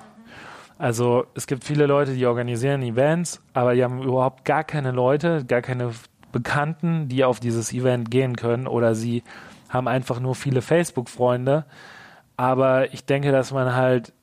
Also 0.78 1.26
es 1.34 1.48
gibt 1.48 1.64
viele 1.64 1.88
Leute, 1.88 2.14
die 2.14 2.26
organisieren 2.26 2.82
Events, 2.84 3.42
aber 3.54 3.74
die 3.74 3.84
haben 3.84 4.02
überhaupt 4.04 4.46
gar 4.46 4.64
keine 4.64 4.92
Leute, 4.92 5.44
gar 5.46 5.62
keine 5.62 5.92
Bekannten, 6.32 7.08
die 7.08 7.24
auf 7.24 7.40
dieses 7.40 7.74
Event 7.74 8.12
gehen 8.12 8.36
können 8.36 8.68
oder 8.68 8.94
sie 8.94 9.24
haben 9.70 9.88
einfach 9.88 10.20
nur 10.20 10.36
viele 10.36 10.62
Facebook-Freunde. 10.62 11.66
Aber 12.38 12.94
ich 12.94 13.06
denke, 13.06 13.32
dass 13.32 13.52
man 13.52 13.76
halt 13.76 14.14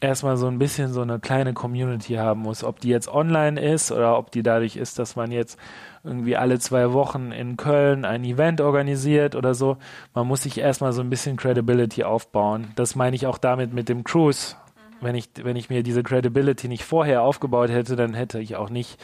erstmal 0.00 0.36
so 0.36 0.46
ein 0.46 0.58
bisschen 0.58 0.92
so 0.92 1.02
eine 1.02 1.18
kleine 1.18 1.52
Community 1.52 2.14
haben 2.14 2.40
muss. 2.40 2.64
Ob 2.64 2.80
die 2.80 2.88
jetzt 2.88 3.08
online 3.08 3.60
ist 3.60 3.92
oder 3.92 4.18
ob 4.18 4.30
die 4.30 4.42
dadurch 4.42 4.76
ist, 4.76 4.98
dass 4.98 5.16
man 5.16 5.30
jetzt 5.30 5.58
irgendwie 6.02 6.36
alle 6.36 6.58
zwei 6.58 6.92
Wochen 6.92 7.32
in 7.32 7.56
Köln 7.56 8.04
ein 8.04 8.24
Event 8.24 8.60
organisiert 8.60 9.34
oder 9.36 9.54
so. 9.54 9.76
Man 10.14 10.26
muss 10.26 10.42
sich 10.42 10.58
erstmal 10.58 10.92
so 10.92 11.02
ein 11.02 11.10
bisschen 11.10 11.36
Credibility 11.36 12.04
aufbauen. 12.04 12.68
Das 12.74 12.94
meine 12.94 13.16
ich 13.16 13.26
auch 13.26 13.38
damit 13.38 13.72
mit 13.72 13.88
dem 13.88 14.04
Cruise. 14.04 14.56
Mhm. 15.00 15.04
Wenn 15.04 15.14
ich, 15.14 15.28
wenn 15.42 15.56
ich 15.56 15.68
mir 15.68 15.82
diese 15.82 16.02
Credibility 16.02 16.68
nicht 16.68 16.84
vorher 16.84 17.22
aufgebaut 17.22 17.70
hätte, 17.70 17.96
dann 17.96 18.14
hätte 18.14 18.40
ich 18.40 18.56
auch 18.56 18.70
nicht 18.70 18.98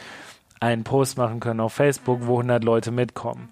einen 0.59 0.83
Post 0.83 1.17
machen 1.17 1.39
können 1.39 1.59
auf 1.59 1.73
Facebook, 1.73 2.21
wo 2.23 2.33
100 2.33 2.63
Leute 2.63 2.91
mitkommen. 2.91 3.49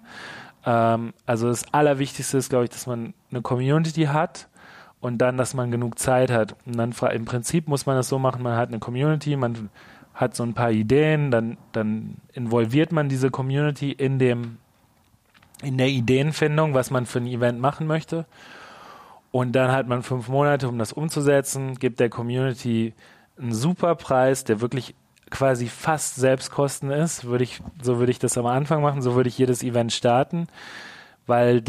Ähm, 0.64 1.12
also 1.24 1.48
das 1.48 1.72
Allerwichtigste 1.72 2.38
ist, 2.38 2.50
glaube 2.50 2.64
ich, 2.64 2.70
dass 2.70 2.88
man 2.88 3.14
eine 3.30 3.42
Community 3.42 4.04
hat 4.04 4.48
und 5.06 5.18
dann, 5.18 5.36
dass 5.36 5.54
man 5.54 5.70
genug 5.70 6.00
Zeit 6.00 6.32
hat. 6.32 6.56
Und 6.66 6.76
dann 6.76 6.92
im 7.12 7.24
Prinzip 7.24 7.68
muss 7.68 7.86
man 7.86 7.94
das 7.94 8.08
so 8.08 8.18
machen, 8.18 8.42
man 8.42 8.56
hat 8.56 8.70
eine 8.70 8.80
Community, 8.80 9.36
man 9.36 9.70
hat 10.14 10.34
so 10.34 10.42
ein 10.42 10.52
paar 10.52 10.72
Ideen, 10.72 11.30
dann, 11.30 11.58
dann 11.70 12.16
involviert 12.32 12.90
man 12.90 13.08
diese 13.08 13.30
Community 13.30 13.92
in 13.92 14.18
dem, 14.18 14.56
in 15.62 15.78
der 15.78 15.90
Ideenfindung, 15.90 16.74
was 16.74 16.90
man 16.90 17.06
für 17.06 17.20
ein 17.20 17.28
Event 17.28 17.60
machen 17.60 17.86
möchte. 17.86 18.26
Und 19.30 19.52
dann 19.52 19.70
hat 19.70 19.86
man 19.86 20.02
fünf 20.02 20.26
Monate, 20.26 20.68
um 20.68 20.76
das 20.76 20.92
umzusetzen, 20.92 21.78
gibt 21.78 22.00
der 22.00 22.10
Community 22.10 22.92
einen 23.38 23.54
super 23.54 23.94
Preis, 23.94 24.42
der 24.42 24.60
wirklich 24.60 24.96
quasi 25.30 25.68
fast 25.68 26.16
Selbstkosten 26.16 26.90
ist, 26.90 27.24
würde 27.24 27.44
ich, 27.44 27.60
so 27.80 28.00
würde 28.00 28.10
ich 28.10 28.18
das 28.18 28.36
am 28.36 28.46
Anfang 28.46 28.82
machen, 28.82 29.02
so 29.02 29.14
würde 29.14 29.28
ich 29.28 29.38
jedes 29.38 29.62
Event 29.62 29.92
starten, 29.92 30.48
weil 31.28 31.62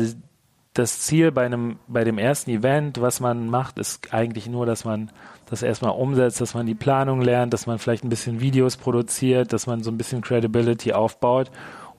das 0.78 1.00
Ziel 1.00 1.32
bei 1.32 1.46
einem, 1.46 1.78
bei 1.88 2.04
dem 2.04 2.18
ersten 2.18 2.52
Event, 2.52 3.02
was 3.02 3.20
man 3.20 3.50
macht, 3.50 3.80
ist 3.80 4.14
eigentlich 4.14 4.48
nur, 4.48 4.66
dass 4.66 4.86
man 4.86 5.12
das 5.50 5.64
erstmal 5.64 5.92
umsetzt, 5.92 6.40
dass 6.40 6.54
man 6.54 6.66
die 6.66 6.76
Planung 6.76 7.22
lernt, 7.22 7.54
dass 7.54 7.66
man 7.66 7.80
vielleicht 7.80 8.04
ein 8.04 8.10
bisschen 8.10 8.42
Videos 8.42 8.78
produziert, 8.78 9.54
dass 9.54 9.66
man 9.66 9.82
so 9.82 9.90
ein 9.90 9.98
bisschen 9.98 10.22
Credibility 10.22 10.94
aufbaut 10.94 11.50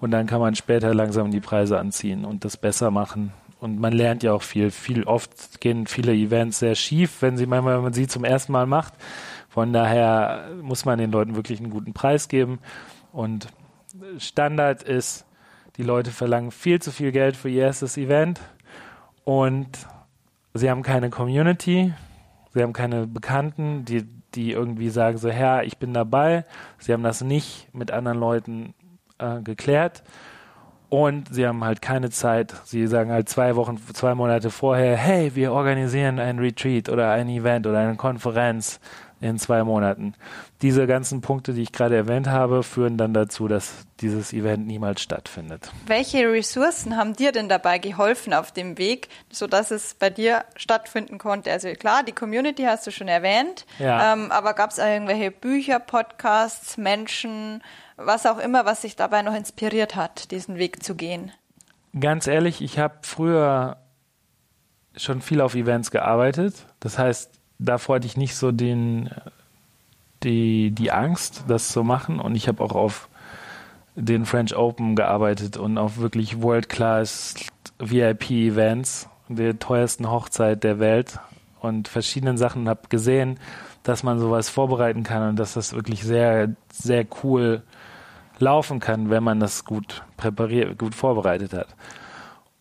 und 0.00 0.12
dann 0.12 0.26
kann 0.26 0.40
man 0.40 0.54
später 0.54 0.94
langsam 0.94 1.30
die 1.30 1.40
Preise 1.40 1.78
anziehen 1.78 2.24
und 2.24 2.44
das 2.44 2.56
besser 2.56 2.90
machen. 2.90 3.32
Und 3.60 3.80
man 3.80 3.92
lernt 3.92 4.22
ja 4.22 4.32
auch 4.32 4.42
viel. 4.42 4.70
Viel 4.70 5.02
oft 5.02 5.60
gehen 5.60 5.88
viele 5.88 6.12
Events 6.12 6.60
sehr 6.60 6.76
schief, 6.76 7.20
wenn 7.22 7.36
sie 7.36 7.46
manchmal, 7.46 7.76
wenn 7.76 7.82
man 7.82 7.92
sie 7.92 8.06
zum 8.06 8.24
ersten 8.24 8.52
Mal 8.52 8.66
macht. 8.66 8.94
Von 9.48 9.72
daher 9.72 10.50
muss 10.62 10.84
man 10.84 10.98
den 10.98 11.10
Leuten 11.10 11.34
wirklich 11.34 11.58
einen 11.58 11.70
guten 11.70 11.92
Preis 11.92 12.28
geben. 12.28 12.60
Und 13.10 13.48
Standard 14.18 14.84
ist, 14.84 15.26
die 15.76 15.82
Leute 15.82 16.12
verlangen 16.12 16.52
viel 16.52 16.80
zu 16.80 16.92
viel 16.92 17.10
Geld 17.10 17.36
für 17.36 17.48
ihr 17.48 17.62
erstes 17.62 17.96
Event 17.96 18.40
und 19.28 19.86
sie 20.54 20.70
haben 20.70 20.82
keine 20.82 21.10
Community 21.10 21.92
Sie 22.54 22.62
haben 22.62 22.72
keine 22.72 23.06
Bekannten, 23.06 23.84
die, 23.84 24.04
die 24.34 24.52
irgendwie 24.52 24.88
sagen 24.88 25.18
so, 25.18 25.28
Herr, 25.30 25.64
ich 25.64 25.78
bin 25.78 25.92
dabei. 25.94 26.44
Sie 26.78 26.92
haben 26.92 27.02
das 27.02 27.20
nicht 27.20 27.68
mit 27.72 27.90
anderen 27.90 28.18
Leuten 28.18 28.74
äh, 29.18 29.40
geklärt. 29.42 30.02
Und 30.90 31.34
sie 31.34 31.46
haben 31.46 31.64
halt 31.64 31.82
keine 31.82 32.10
Zeit. 32.10 32.54
Sie 32.64 32.86
sagen 32.86 33.10
halt 33.10 33.28
zwei 33.28 33.56
Wochen, 33.56 33.78
zwei 33.92 34.14
Monate 34.14 34.50
vorher, 34.50 34.96
hey, 34.96 35.34
wir 35.34 35.52
organisieren 35.52 36.18
ein 36.18 36.38
Retreat 36.38 36.88
oder 36.88 37.10
ein 37.10 37.28
Event 37.28 37.66
oder 37.66 37.78
eine 37.78 37.96
Konferenz 37.96 38.80
in 39.20 39.38
zwei 39.38 39.64
Monaten. 39.64 40.14
Diese 40.62 40.86
ganzen 40.86 41.20
Punkte, 41.20 41.52
die 41.52 41.62
ich 41.62 41.72
gerade 41.72 41.96
erwähnt 41.96 42.28
habe, 42.28 42.62
führen 42.62 42.96
dann 42.96 43.14
dazu, 43.14 43.48
dass 43.48 43.86
dieses 44.00 44.32
Event 44.32 44.66
niemals 44.66 45.02
stattfindet. 45.02 45.70
Welche 45.86 46.30
Ressourcen 46.30 46.96
haben 46.96 47.14
dir 47.14 47.32
denn 47.32 47.48
dabei 47.48 47.78
geholfen 47.78 48.32
auf 48.32 48.52
dem 48.52 48.78
Weg, 48.78 49.08
sodass 49.30 49.70
es 49.70 49.94
bei 49.94 50.10
dir 50.10 50.44
stattfinden 50.56 51.18
konnte? 51.18 51.50
Also 51.50 51.68
klar, 51.72 52.02
die 52.04 52.12
Community 52.12 52.62
hast 52.62 52.86
du 52.86 52.92
schon 52.92 53.08
erwähnt, 53.08 53.66
ja. 53.78 54.12
ähm, 54.12 54.30
aber 54.30 54.54
gab 54.54 54.70
es 54.70 54.78
irgendwelche 54.78 55.32
Bücher, 55.32 55.80
Podcasts, 55.80 56.76
Menschen, 56.76 57.62
was 57.98 58.26
auch 58.26 58.38
immer, 58.38 58.64
was 58.64 58.82
sich 58.82 58.96
dabei 58.96 59.22
noch 59.22 59.34
inspiriert 59.34 59.96
hat, 59.96 60.30
diesen 60.30 60.56
Weg 60.56 60.82
zu 60.82 60.94
gehen? 60.94 61.32
Ganz 61.98 62.26
ehrlich, 62.26 62.62
ich 62.62 62.78
habe 62.78 62.94
früher 63.02 63.76
schon 64.96 65.20
viel 65.20 65.40
auf 65.40 65.54
Events 65.54 65.90
gearbeitet. 65.90 66.54
Das 66.80 66.98
heißt, 66.98 67.30
davor 67.58 67.96
hatte 67.96 68.06
ich 68.06 68.16
nicht 68.16 68.36
so 68.36 68.52
den, 68.52 69.10
die, 70.22 70.70
die 70.70 70.92
Angst, 70.92 71.44
das 71.48 71.68
zu 71.68 71.84
machen. 71.84 72.20
Und 72.20 72.34
ich 72.34 72.48
habe 72.48 72.62
auch 72.62 72.74
auf 72.74 73.08
den 73.94 74.26
French 74.26 74.56
Open 74.56 74.94
gearbeitet 74.94 75.56
und 75.56 75.76
auf 75.76 75.98
wirklich 75.98 76.40
World-Class 76.40 77.34
VIP-Events, 77.80 79.08
der 79.28 79.58
teuersten 79.58 80.08
Hochzeit 80.08 80.62
der 80.62 80.78
Welt 80.78 81.18
und 81.60 81.88
verschiedenen 81.88 82.38
Sachen 82.38 82.68
habe 82.68 82.88
gesehen, 82.88 83.40
dass 83.82 84.02
man 84.02 84.20
sowas 84.20 84.48
vorbereiten 84.48 85.02
kann 85.02 85.30
und 85.30 85.36
dass 85.36 85.54
das 85.54 85.74
wirklich 85.74 86.04
sehr, 86.04 86.54
sehr 86.72 87.06
cool 87.22 87.62
laufen 88.38 88.80
kann, 88.80 89.10
wenn 89.10 89.22
man 89.22 89.40
das 89.40 89.64
gut 89.64 90.02
präpariert, 90.16 90.78
gut 90.78 90.94
vorbereitet 90.94 91.52
hat. 91.52 91.68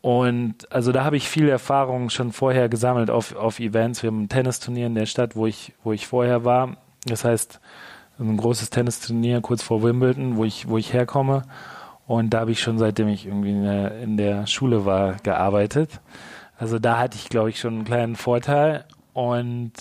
Und 0.01 0.71
also 0.71 0.91
da 0.91 1.03
habe 1.03 1.17
ich 1.17 1.27
viel 1.27 1.49
Erfahrung 1.49 2.09
schon 2.09 2.31
vorher 2.31 2.69
gesammelt 2.69 3.09
auf, 3.09 3.35
auf 3.35 3.59
Events. 3.59 4.03
Wir 4.03 4.07
haben 4.07 4.23
ein 4.23 4.29
Tennisturnier 4.29 4.87
in 4.87 4.95
der 4.95 5.05
Stadt, 5.05 5.35
wo 5.35 5.47
ich, 5.47 5.73
wo 5.83 5.91
ich 5.91 6.07
vorher 6.07 6.45
war. 6.45 6.77
Das 7.05 7.25
heißt, 7.25 7.59
ein 8.19 8.37
großes 8.37 8.69
Tennisturnier 8.69 9.41
kurz 9.41 9.63
vor 9.63 9.83
Wimbledon, 9.83 10.37
wo 10.37 10.45
ich, 10.45 10.67
wo 10.67 10.77
ich 10.77 10.93
herkomme. 10.93 11.43
Und 12.07 12.29
da 12.29 12.39
habe 12.39 12.51
ich 12.51 12.61
schon 12.61 12.77
seitdem 12.77 13.09
ich 13.09 13.25
irgendwie 13.25 13.51
in 13.51 13.63
der, 13.63 13.99
in 13.99 14.17
der 14.17 14.47
Schule 14.47 14.85
war, 14.85 15.15
gearbeitet. 15.23 15.99
Also 16.57 16.79
da 16.79 16.97
hatte 16.97 17.17
ich, 17.17 17.29
glaube 17.29 17.49
ich, 17.49 17.59
schon 17.59 17.75
einen 17.75 17.85
kleinen 17.85 18.15
Vorteil. 18.15 18.85
Und, 19.13 19.73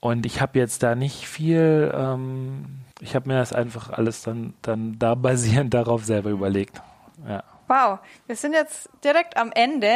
und 0.00 0.26
ich 0.26 0.40
habe 0.40 0.58
jetzt 0.58 0.82
da 0.82 0.94
nicht 0.94 1.26
viel, 1.26 1.90
ähm, 1.94 2.79
ich 3.00 3.14
habe 3.14 3.28
mir 3.28 3.38
das 3.38 3.52
einfach 3.52 3.90
alles 3.90 4.22
dann, 4.22 4.54
dann 4.62 4.98
da 4.98 5.14
basierend 5.16 5.74
darauf 5.74 6.04
selber 6.04 6.30
überlegt. 6.30 6.80
Ja. 7.28 7.42
Wow, 7.70 8.00
wir 8.26 8.34
sind 8.34 8.52
jetzt 8.52 8.88
direkt 9.04 9.36
am 9.36 9.52
Ende. 9.52 9.92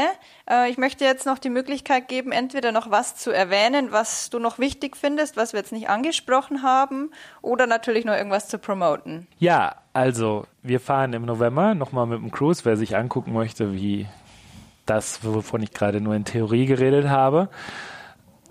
Äh, 0.48 0.70
ich 0.70 0.78
möchte 0.78 1.04
jetzt 1.04 1.26
noch 1.26 1.40
die 1.40 1.50
Möglichkeit 1.50 2.06
geben, 2.06 2.30
entweder 2.30 2.70
noch 2.70 2.92
was 2.92 3.16
zu 3.16 3.32
erwähnen, 3.32 3.90
was 3.90 4.30
du 4.30 4.38
noch 4.38 4.60
wichtig 4.60 4.96
findest, 4.96 5.36
was 5.36 5.54
wir 5.54 5.58
jetzt 5.58 5.72
nicht 5.72 5.88
angesprochen 5.88 6.62
haben, 6.62 7.10
oder 7.42 7.66
natürlich 7.66 8.04
noch 8.04 8.14
irgendwas 8.14 8.46
zu 8.46 8.58
promoten. 8.58 9.26
Ja, 9.38 9.74
also 9.92 10.46
wir 10.62 10.78
fahren 10.78 11.14
im 11.14 11.24
November 11.24 11.74
nochmal 11.74 12.06
mit 12.06 12.20
dem 12.20 12.30
Cruise, 12.30 12.64
wer 12.64 12.76
sich 12.76 12.96
angucken 12.96 13.32
möchte, 13.32 13.74
wie 13.74 14.06
das, 14.86 15.24
wovon 15.24 15.60
ich 15.60 15.72
gerade 15.72 16.00
nur 16.00 16.14
in 16.14 16.24
Theorie 16.24 16.66
geredet 16.66 17.08
habe. 17.08 17.48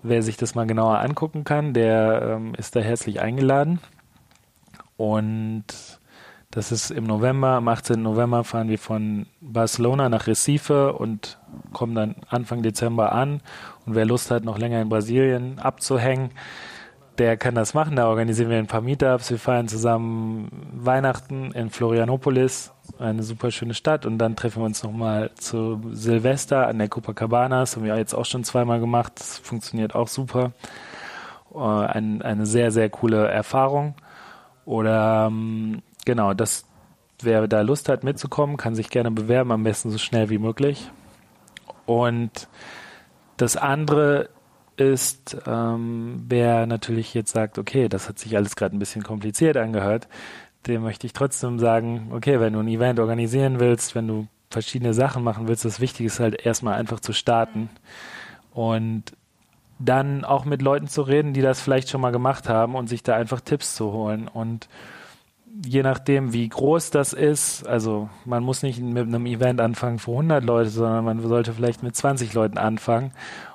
Wer 0.01 0.21
sich 0.21 0.35
das 0.35 0.53
mal 0.53 0.67
genauer 0.67 0.99
angucken 0.99 1.45
kann, 1.45 1.73
der 1.73 2.33
ähm, 2.35 2.55
ist 2.55 2.75
da 2.75 2.81
herzlich 2.81 3.21
eingeladen. 3.21 3.79
Und 4.97 5.65
das 6.51 6.71
ist 6.71 6.91
im 6.91 7.05
November, 7.05 7.49
am 7.49 7.67
18. 7.67 8.01
November 8.01 8.43
fahren 8.43 8.69
wir 8.69 8.77
von 8.77 9.25
Barcelona 9.41 10.07
nach 10.09 10.27
Recife 10.27 10.93
und 10.93 11.39
kommen 11.71 11.95
dann 11.95 12.15
Anfang 12.29 12.61
Dezember 12.61 13.11
an. 13.11 13.41
Und 13.85 13.95
wer 13.95 14.05
Lust 14.05 14.29
hat, 14.29 14.43
noch 14.43 14.59
länger 14.59 14.79
in 14.79 14.89
Brasilien 14.89 15.57
abzuhängen, 15.57 16.29
der 17.17 17.37
kann 17.37 17.55
das 17.55 17.73
machen. 17.73 17.95
Da 17.95 18.07
organisieren 18.07 18.51
wir 18.51 18.57
ein 18.57 18.67
paar 18.67 18.81
Meetups. 18.81 19.31
Wir 19.31 19.39
feiern 19.39 19.67
zusammen 19.67 20.49
Weihnachten 20.73 21.51
in 21.53 21.71
Florianopolis, 21.71 22.71
eine 22.99 23.23
super 23.23 23.49
schöne 23.49 23.73
Stadt. 23.73 24.05
Und 24.05 24.19
dann 24.19 24.35
treffen 24.35 24.61
wir 24.61 24.65
uns 24.65 24.83
nochmal 24.83 25.31
zu 25.35 25.81
Silvester 25.91 26.67
an 26.67 26.77
der 26.77 26.87
Copacabana. 26.87 27.61
Das 27.61 27.75
haben 27.75 27.83
wir 27.85 27.97
jetzt 27.97 28.13
auch 28.13 28.25
schon 28.25 28.43
zweimal 28.43 28.79
gemacht. 28.79 29.13
Das 29.15 29.39
funktioniert 29.39 29.95
auch 29.95 30.07
super. 30.07 30.51
Äh, 31.53 31.59
ein, 31.59 32.21
eine 32.21 32.45
sehr, 32.45 32.71
sehr 32.71 32.89
coole 32.89 33.27
Erfahrung. 33.27 33.95
Oder 34.65 35.27
ähm, 35.27 35.81
Genau, 36.05 36.33
das, 36.33 36.65
wer 37.21 37.47
da 37.47 37.61
Lust 37.61 37.89
hat 37.89 38.03
mitzukommen, 38.03 38.57
kann 38.57 38.75
sich 38.75 38.89
gerne 38.89 39.11
bewerben, 39.11 39.51
am 39.51 39.63
besten 39.63 39.89
so 39.89 39.97
schnell 39.97 40.29
wie 40.29 40.37
möglich. 40.37 40.91
Und 41.85 42.47
das 43.37 43.55
andere 43.55 44.29
ist, 44.75 45.37
ähm, 45.45 46.25
wer 46.27 46.65
natürlich 46.65 47.13
jetzt 47.13 47.31
sagt, 47.31 47.57
okay, 47.57 47.87
das 47.87 48.09
hat 48.09 48.19
sich 48.19 48.35
alles 48.35 48.55
gerade 48.55 48.75
ein 48.75 48.79
bisschen 48.79 49.03
kompliziert 49.03 49.55
angehört, 49.55 50.07
dem 50.67 50.81
möchte 50.81 51.07
ich 51.07 51.13
trotzdem 51.13 51.59
sagen, 51.59 52.11
okay, 52.11 52.39
wenn 52.39 52.53
du 52.53 52.59
ein 52.59 52.67
Event 52.67 52.99
organisieren 52.99 53.59
willst, 53.59 53.95
wenn 53.95 54.07
du 54.07 54.27
verschiedene 54.49 54.93
Sachen 54.93 55.23
machen 55.23 55.47
willst, 55.47 55.65
das 55.65 55.79
Wichtige 55.79 56.07
ist 56.07 56.19
halt 56.19 56.45
erstmal 56.45 56.75
einfach 56.75 56.99
zu 56.99 57.13
starten 57.13 57.69
und 58.51 59.13
dann 59.85 60.25
auch 60.25 60.45
mit 60.45 60.61
Leuten 60.61 60.87
zu 60.87 61.01
reden, 61.01 61.33
die 61.33 61.41
das 61.41 61.61
vielleicht 61.61 61.89
schon 61.89 62.01
mal 62.01 62.11
gemacht 62.11 62.49
haben 62.49 62.75
und 62.75 62.87
sich 62.87 63.03
da 63.03 63.15
einfach 63.15 63.41
Tipps 63.41 63.75
zu 63.75 63.91
holen 63.91 64.27
und 64.27 64.67
je 65.65 65.83
nachdem, 65.83 66.33
wie 66.33 66.47
groß 66.47 66.89
das 66.89 67.13
ist, 67.13 67.67
also 67.67 68.09
man 68.25 68.43
muss 68.43 68.63
nicht 68.63 68.79
mit 68.79 69.07
einem 69.07 69.25
Event 69.25 69.61
anfangen 69.61 69.99
für 69.99 70.11
100 70.11 70.43
Leute, 70.43 70.69
sondern 70.69 71.05
man 71.05 71.21
sollte 71.21 71.53
vielleicht 71.53 71.83
mit 71.83 71.95
20 71.95 72.33
Leuten 72.33 72.57
anfangen 72.57 73.11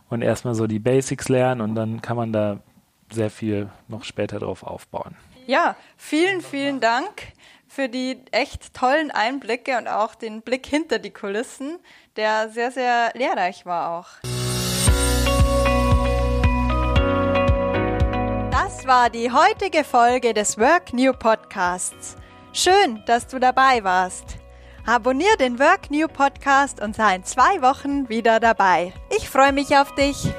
und 0.09 0.23
erstmal 0.23 0.55
so 0.55 0.67
die 0.67 0.79
Basics 0.79 1.29
lernen 1.29 1.61
und 1.61 1.75
dann 1.75 2.01
kann 2.01 2.17
man 2.17 2.33
da 2.33 2.61
sehr 3.11 3.31
viel 3.31 3.71
noch 3.89 4.05
später 4.05 4.39
drauf 4.39 4.63
aufbauen. 4.63 5.17
Ja, 5.47 5.77
vielen, 5.97 6.41
vielen 6.41 6.81
Dank 6.81 7.33
für 7.67 7.89
die 7.89 8.19
echt 8.33 8.75
tollen 8.75 9.11
Einblicke 9.11 9.79
und 9.79 9.89
auch 9.89 10.15
den 10.15 10.43
Blick 10.43 10.67
hinter 10.67 10.99
die 10.99 11.11
Kulissen, 11.11 11.79
der 12.17 12.51
sehr, 12.51 12.71
sehr 12.71 13.13
lehrreich 13.15 13.67
war 13.67 13.99
auch. 13.99 14.38
War 18.89 19.11
die 19.11 19.31
heutige 19.31 19.85
Folge 19.85 20.33
des 20.33 20.57
Work 20.57 20.95
New 20.95 21.13
Podcasts. 21.13 22.17
Schön, 22.55 23.03
dass 23.05 23.27
du 23.27 23.39
dabei 23.39 23.85
warst. 23.85 24.39
Abonnier 24.87 25.37
den 25.39 25.59
Work 25.59 25.91
New 25.91 26.09
Podcast 26.09 26.81
und 26.81 26.97
sei 26.97 27.17
in 27.17 27.25
zwei 27.25 27.61
Wochen 27.61 28.09
wieder 28.09 28.41
dabei. 28.41 28.95
Ich 29.15 29.29
freue 29.29 29.53
mich 29.53 29.77
auf 29.77 29.95
dich. 29.95 30.33